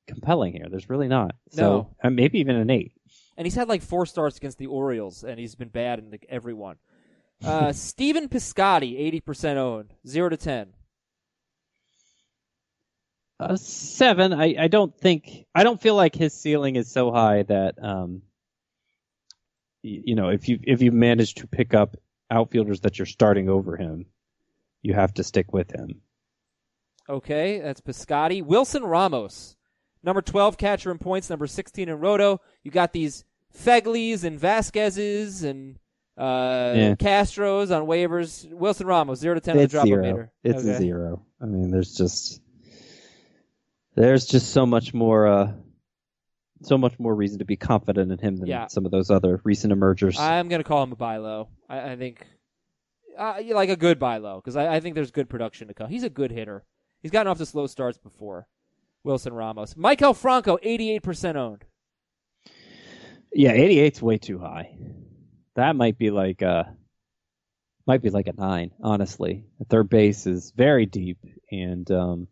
[0.07, 0.67] compelling here.
[0.69, 1.35] There's really not.
[1.51, 1.95] So No.
[2.03, 2.93] uh, maybe even an eight.
[3.37, 6.25] and he's had like four starts against the Orioles, and he's been bad in like,
[6.29, 6.77] every one.
[7.43, 10.73] Uh, Steven Piscotty, eighty percent owned, zero to ten.
[13.39, 14.33] Uh, seven.
[14.33, 18.23] I, I don't think I don't feel like his ceiling is so high that um
[19.83, 21.97] y- you know if you if you manage to pick up
[22.31, 24.07] outfielders that you're starting over him,
[24.81, 26.01] you have to stick with him.
[27.07, 28.43] Okay, that's Piscotty.
[28.43, 29.55] Wilson Ramos,
[30.03, 32.41] number twelve catcher in points, number sixteen in Roto.
[32.63, 33.23] You got these
[33.57, 35.77] Fegleys and Vasquez's and
[36.17, 36.95] uh, Yeah.
[36.95, 38.51] Castros on waivers.
[38.51, 40.01] Wilson Ramos, zero to ten on the it's drop zero.
[40.03, 40.31] meter.
[40.43, 40.71] It's Okay.
[40.73, 41.23] a zero.
[41.41, 42.41] I mean, there's just
[43.95, 45.51] there's just so much more uh
[46.63, 48.65] so much more reason to be confident in him than Yeah.
[48.67, 50.19] some of those other recent emergers.
[50.19, 51.49] I'm going to call him a buy low.
[51.69, 52.25] I, I think,
[53.15, 55.87] uh, like a good buy low, because I, I think there's good production to come.
[55.87, 56.63] He's a good hitter.
[57.03, 58.47] He's gotten off to slow starts before.
[59.07, 59.73] Wilson Ramos.
[59.73, 61.65] Maikel Franco, 88% owned.
[63.33, 64.75] Yeah, 88's way too high.
[65.55, 66.75] That might be like a
[67.87, 69.45] might be like a nine, honestly.
[69.69, 71.17] Third base is very deep,
[71.49, 72.27] and um,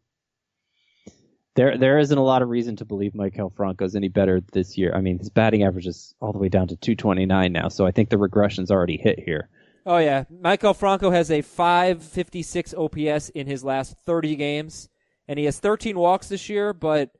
[1.55, 4.93] there there isn't a lot of reason to believe Maikel Franco's any better this year.
[4.93, 7.91] I mean, his batting average is all the way down to 229 now, so I
[7.91, 9.49] think the regression's already hit here.
[9.87, 10.23] Oh, yeah.
[10.33, 14.89] Maikel Franco has a 556 OPS in his last 30 games,
[15.27, 17.11] and he has 13 walks this year, but.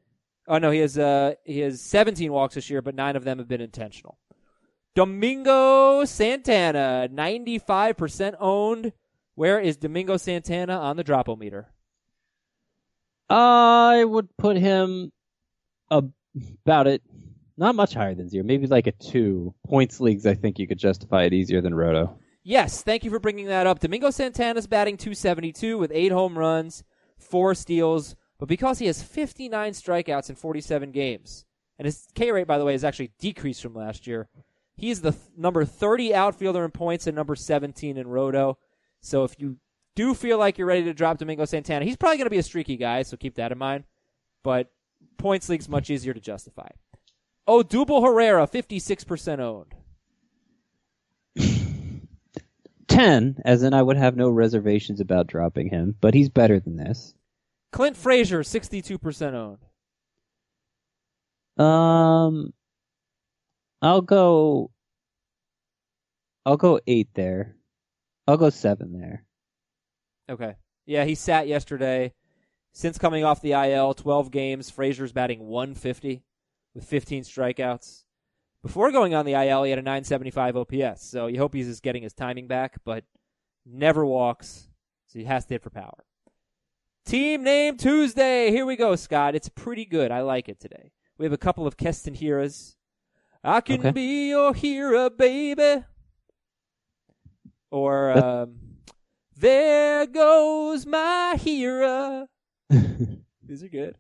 [0.48, 3.40] Oh no, he has uh he has 17 walks this year, but nine of them
[3.40, 4.20] have been intentional.
[4.96, 8.94] Domingo Santana, 95% owned.
[9.36, 11.66] Where is Domingo Santana on the dropometer?
[13.30, 15.12] I would put him
[15.92, 17.02] about it,
[17.58, 19.54] not much higher than zero, maybe like a two.
[19.68, 22.18] Points leagues, I think you could justify it easier than Roto.
[22.44, 23.80] Yes, thank you for bringing that up.
[23.80, 26.84] Domingo Santana's batting 272 with eight home runs,
[27.26, 31.46] four steals, but because he has 59 strikeouts in 47 games,
[31.78, 34.30] and his K rate, by the way, has actually decreased from last year,
[34.76, 38.58] he's the th- number 30 outfielder in points and number 17 in roto.
[39.02, 39.58] So if you
[39.96, 42.44] do feel like you're ready to drop Domingo Santana, he's probably going to be a
[42.44, 43.84] streaky guy, so keep that in mind.
[44.44, 44.72] But
[45.18, 46.70] points league's much easier to justify.
[47.48, 49.75] Oh, Double Herrera, 56% owned.
[52.96, 56.78] 10, as in I would have no reservations about dropping him, but he's better than
[56.78, 57.14] this.
[57.74, 59.66] Clint Frazier, 62% owned.
[61.58, 62.54] Um,
[63.82, 64.72] I'll go.
[66.46, 67.58] I'll go eight there.
[68.28, 69.26] I'll go seven there.
[70.30, 70.56] Okay.
[70.86, 72.14] Yeah, he sat yesterday.
[72.72, 76.24] Since coming off the IL, 12 games, Frazier's batting 150
[76.74, 78.05] with 15 strikeouts.
[78.66, 81.84] Before going on the IL, he had a 975 OPS, so you hope he's just
[81.84, 83.04] getting his timing back, but
[83.64, 84.68] never walks,
[85.06, 86.04] so he has to hit for power.
[87.06, 88.50] Team name Tuesday.
[88.50, 89.36] Here we go, Scott.
[89.36, 90.10] It's pretty good.
[90.10, 90.92] I like it today.
[91.20, 92.76] We have a couple of Keston Hiuras.
[93.44, 93.92] I can Okay.
[93.92, 95.84] be your hero, baby.
[97.70, 98.56] Or um,
[99.38, 102.28] there goes my hero.
[102.70, 103.96] These are good.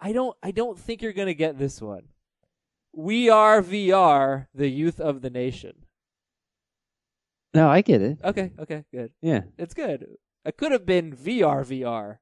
[0.00, 0.36] I don't.
[0.44, 2.04] I don't think you're gonna get this one.
[2.94, 5.86] We are VR, the youth of the nation.
[7.54, 8.18] No, I get it.
[8.24, 8.52] Okay.
[8.58, 8.84] Okay.
[8.92, 9.12] Good.
[9.20, 9.42] Yeah.
[9.58, 10.06] It's good.
[10.44, 12.18] It could have been VR VR.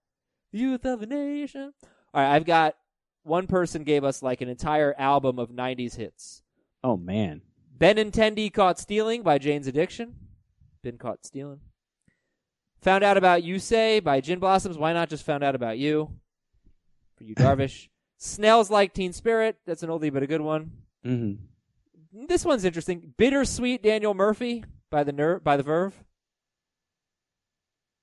[0.52, 1.72] Youth of a Nation.
[2.12, 2.74] All right, I've got
[3.22, 6.42] one person gave us like an entire album of 90s hits.
[6.82, 7.42] Oh man.
[7.78, 10.16] Benintendi Caught Stealing by Jane's Addiction.
[10.82, 11.60] Been Caught Stealing.
[12.82, 14.76] Found Out About You Say by Gin Blossoms.
[14.76, 16.10] Why not just Found Out About You?
[17.16, 17.88] For you, Darvish.
[18.22, 19.56] Snell's Like Teen Spirit.
[19.66, 20.72] That's an oldie but a good one.
[21.02, 21.32] hmm
[22.12, 23.14] This one's interesting.
[23.16, 25.94] Bittersweet Daniel Murphy by the Ner- by the Verve.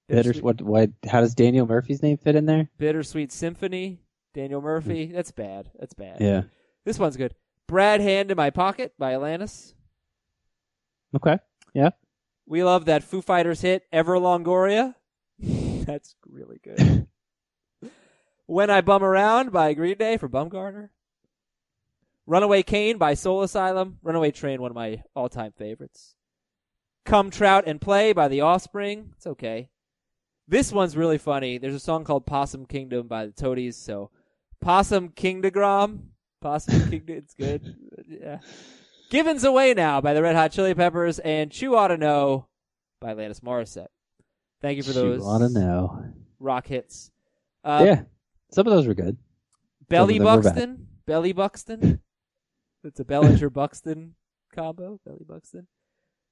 [0.10, 0.34] Bitter.
[0.40, 0.62] What?
[0.62, 0.90] What?
[1.08, 2.70] How does Daniel Murphy's name fit in there?
[2.78, 4.00] Bittersweet Symphony,
[4.34, 5.08] Daniel Murphy.
[5.08, 5.70] That's bad.
[5.80, 6.22] That's bad.
[6.22, 6.44] Yeah.
[6.86, 7.36] This one's good.
[7.68, 9.74] Brad Hand in My Pocket by Alanis.
[11.16, 11.38] Okay.
[11.74, 11.90] Yeah.
[12.46, 14.96] We love that Foo Fighters hit, Ever Longoria.
[15.40, 17.06] That's really good.
[18.48, 20.90] when I Bum Around by Green Day for Bumgarner.
[22.26, 24.00] Runaway Cain by Soul Asylum.
[24.04, 26.16] Runaway Train, one of my all time favorites.
[27.06, 29.12] Come Trout and Play by The Offspring.
[29.16, 29.70] It's okay.
[30.48, 31.58] This one's really funny.
[31.58, 34.10] There's a song called Possum Kingdom by the Toadies, so
[34.62, 36.12] Possum Kingdom.
[36.42, 37.76] Possum Kingdom, it's good.
[38.08, 38.40] Yeah.
[39.10, 42.48] Givens Away Now by the Red Hot Chili Peppers and Chew Oughta Know
[43.00, 43.88] by Alanis Morissette.
[44.62, 46.04] Thank you for those You wanna know?
[46.40, 47.12] rock hits.
[47.64, 48.02] Uh, yeah.
[48.52, 49.18] Some of those were good.
[49.90, 50.56] Belly Some of them were bad.
[50.56, 50.88] Buxton.
[51.06, 52.02] Belly Buxton.
[52.84, 54.14] It's a Bellinger Buxton
[54.56, 55.00] combo.
[55.06, 55.68] Belly Buxton.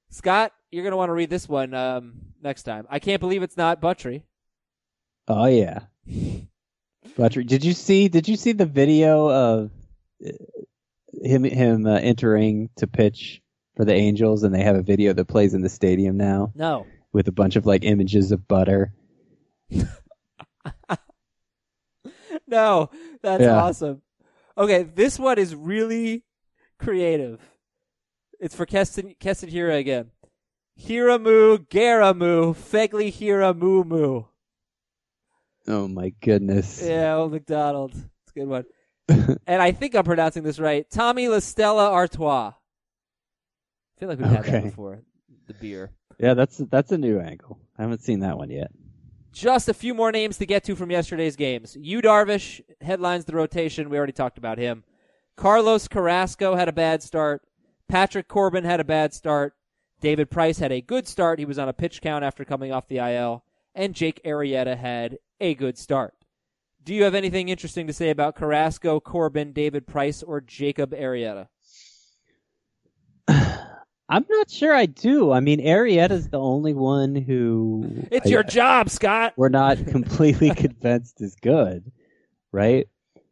[0.09, 2.86] Scott, you're going to want to read this one um, next time.
[2.89, 4.22] I can't believe it's not Buttrey.
[5.28, 5.80] Oh yeah.
[7.18, 8.07] Butcher, did you see?
[8.07, 9.72] Did you see the video of
[10.26, 10.32] uh,
[11.22, 13.41] him him uh, entering to pitch
[13.76, 16.86] for the Angels, and they have a video that plays in the stadium now No.
[17.11, 18.93] with a bunch of like images of butter.
[22.47, 22.89] No.
[23.21, 23.61] That's Yeah.
[23.63, 24.01] awesome.
[24.57, 26.23] Okay, this one is really
[26.79, 27.41] creative.
[28.39, 30.11] It's for Keston, Keston Hiura again.
[30.79, 34.23] Hiramu, Garamu, Fegli Hira Moo Moo.
[35.67, 36.83] Oh my goodness.
[36.85, 37.91] Yeah, old McDonald.
[37.93, 38.65] It's a good one.
[39.47, 40.85] and I think I'm pronouncing this right.
[40.89, 42.53] Tommy Listella Artois.
[42.53, 45.01] I feel like we've had that before.
[45.47, 45.91] The beer.
[46.19, 47.59] Yeah, that's that's a new angle.
[47.77, 48.71] I haven't seen that one yet.
[49.36, 51.75] Just a few more names to get to from yesterday's games.
[51.77, 53.89] Yu Darvish headlines the rotation.
[53.89, 54.86] We already talked about him.
[55.36, 57.41] Carlos Carrasco had a bad start.
[57.89, 59.53] Patrick Corbin had a bad start.
[59.99, 61.38] David Price had a good start.
[61.38, 63.43] He was on a pitch count after coming off the IL.
[63.75, 66.13] And Jake Arrieta had a good start.
[66.81, 71.49] Do you have anything interesting to say about Carrasco, Corbin, David Price, or Jacob Arrieta?
[74.07, 75.31] I'm not sure I do.
[75.31, 79.33] I mean, Arrieta's the only one who It's I- your job, Scott.
[79.35, 81.91] we're not completely convinced is good,
[82.51, 82.87] right?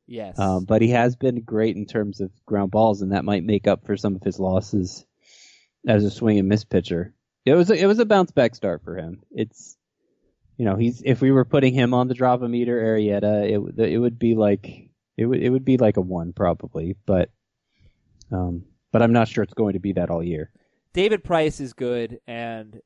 [0.08, 0.38] Yes.
[0.40, 3.68] Um, but he has been great in terms of ground balls, and that might make
[3.68, 5.06] up for some of his losses
[5.88, 7.14] as a swing and miss pitcher.
[7.46, 9.22] It was a, it was a bounce back start for him.
[9.32, 9.78] It's
[10.58, 13.58] you know he's if we were putting him on the drop a meter Arietta, it
[13.58, 17.30] would it would be like it would it would be like a one probably, but
[18.32, 20.52] um, but I'm not sure it's going to be that all year.
[20.94, 22.80] David Price is good, and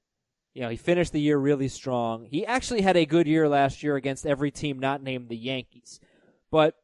[0.53, 2.25] you know he finished the year really strong.
[2.25, 5.99] He actually had a good year last year against every team not named the Yankees,
[6.49, 6.75] but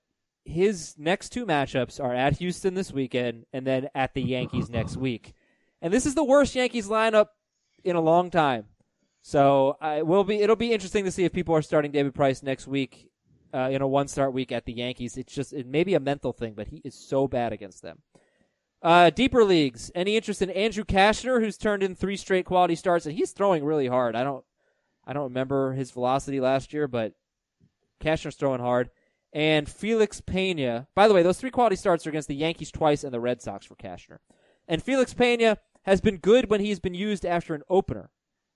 [0.46, 4.98] his next two matchups are at Houston this weekend and then at the Yankees next
[4.98, 5.34] week.
[5.82, 7.28] And this is the worst Yankees lineup
[7.84, 8.66] in a long time.
[9.22, 10.42] So I will be.
[10.42, 13.10] It'll be interesting to see if people are starting David Price next week
[13.54, 15.16] uh, in a one-start week at the Yankees.
[15.18, 18.00] It's just it may be a mental thing, but he is so bad against them.
[18.84, 19.90] Uh, deeper leagues.
[19.96, 23.64] Any interest in Andrew Cashner, who's turned in three straight quality starts, and he's throwing
[23.64, 24.14] really hard.
[24.14, 24.44] I don't,
[25.08, 27.14] I don't remember his velocity last year, but
[28.02, 28.90] Cashner's throwing hard.
[29.34, 30.88] and Felix Pena.
[30.96, 33.42] By the way, those three quality starts are against the Yankees twice and the Red
[33.42, 34.20] Sox for Cashner.
[34.68, 38.12] And Felix Pena has been good when he's been used after an opener,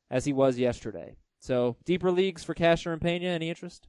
[0.09, 1.15] as he was yesterday.
[1.39, 3.27] So deeper leagues for Cashner and Pena.
[3.27, 3.87] Any interest?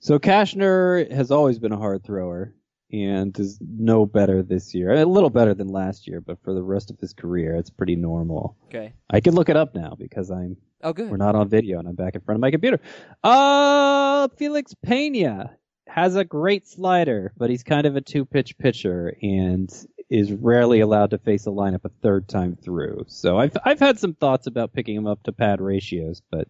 [0.00, 2.54] So Cashner has always been a hard thrower
[2.92, 4.92] and is no better this year.
[4.92, 7.96] A little better than last year, but for the rest of his career, it's pretty
[7.96, 8.56] normal.
[8.68, 8.94] Okay.
[9.10, 11.10] I can look it up now because I'm Oh, good.
[11.10, 12.80] we're not on video and I'm back in front of my computer.
[13.24, 15.50] Uh, Felix Pena
[15.86, 19.70] has a great slider, but he's kind of a two pitch pitcher and
[20.10, 23.04] is rarely allowed to face a lineup a third time through.
[23.08, 26.48] So I've I've had some thoughts about picking him up to pad ratios, but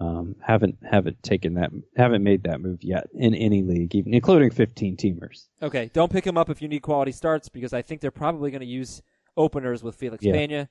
[0.00, 4.50] um, haven't haven't taken that haven't made that move yet in any league, even including
[4.50, 5.46] 15 teamers.
[5.62, 8.50] Okay, don't pick him up if you need quality starts because I think they're probably
[8.50, 9.02] going to use
[9.36, 10.32] openers with Felix Yeah.
[10.32, 10.68] Pena.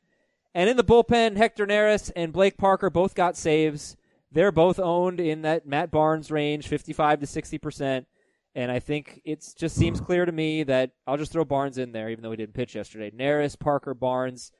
[0.53, 3.95] And in the bullpen, Hector Neris and Blake Parker both got saves.
[4.31, 8.05] They're both owned in that Matt Barnes range, 55 to 60%.
[8.55, 11.91] And I think it just seems clear to me that I'll just throw Barnes in
[11.91, 13.09] there, even though he didn't pitch yesterday.
[13.09, 14.51] Neris, Parker, Barnes.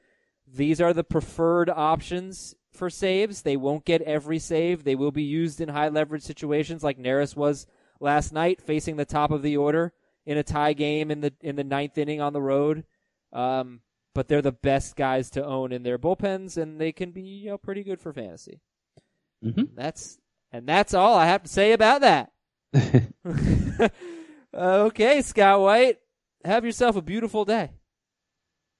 [0.51, 3.41] These are the preferred options for saves.
[3.41, 4.83] They won't get every save.
[4.83, 7.67] They will be used in high leverage situations like Neris was
[7.99, 9.93] last night, facing the top of the order
[10.25, 12.85] in a tie game in the in the ninth inning on the road.
[13.31, 13.81] Um,
[14.13, 17.49] but they're the best guys to own in their bullpens, and they can be you
[17.49, 18.61] know, pretty good for fantasy.
[19.43, 19.69] Mhm.
[19.75, 20.19] That's
[20.51, 22.31] and that's all I have to say about that.
[24.53, 25.97] okay, Scott White,
[26.45, 27.71] have yourself a beautiful day.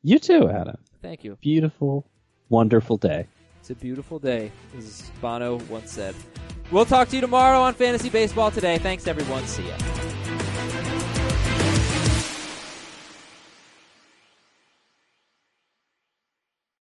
[0.02, 0.78] You too, Adam.
[1.02, 1.38] Thank you.
[1.42, 2.06] Beautiful,
[2.50, 3.28] wonderful day.
[3.64, 6.16] It's a beautiful day, as Bono once said.
[6.70, 8.78] We'll talk to you tomorrow on Fantasy Baseball Today.
[8.78, 9.48] Thanks, everyone.
[9.48, 9.78] See ya.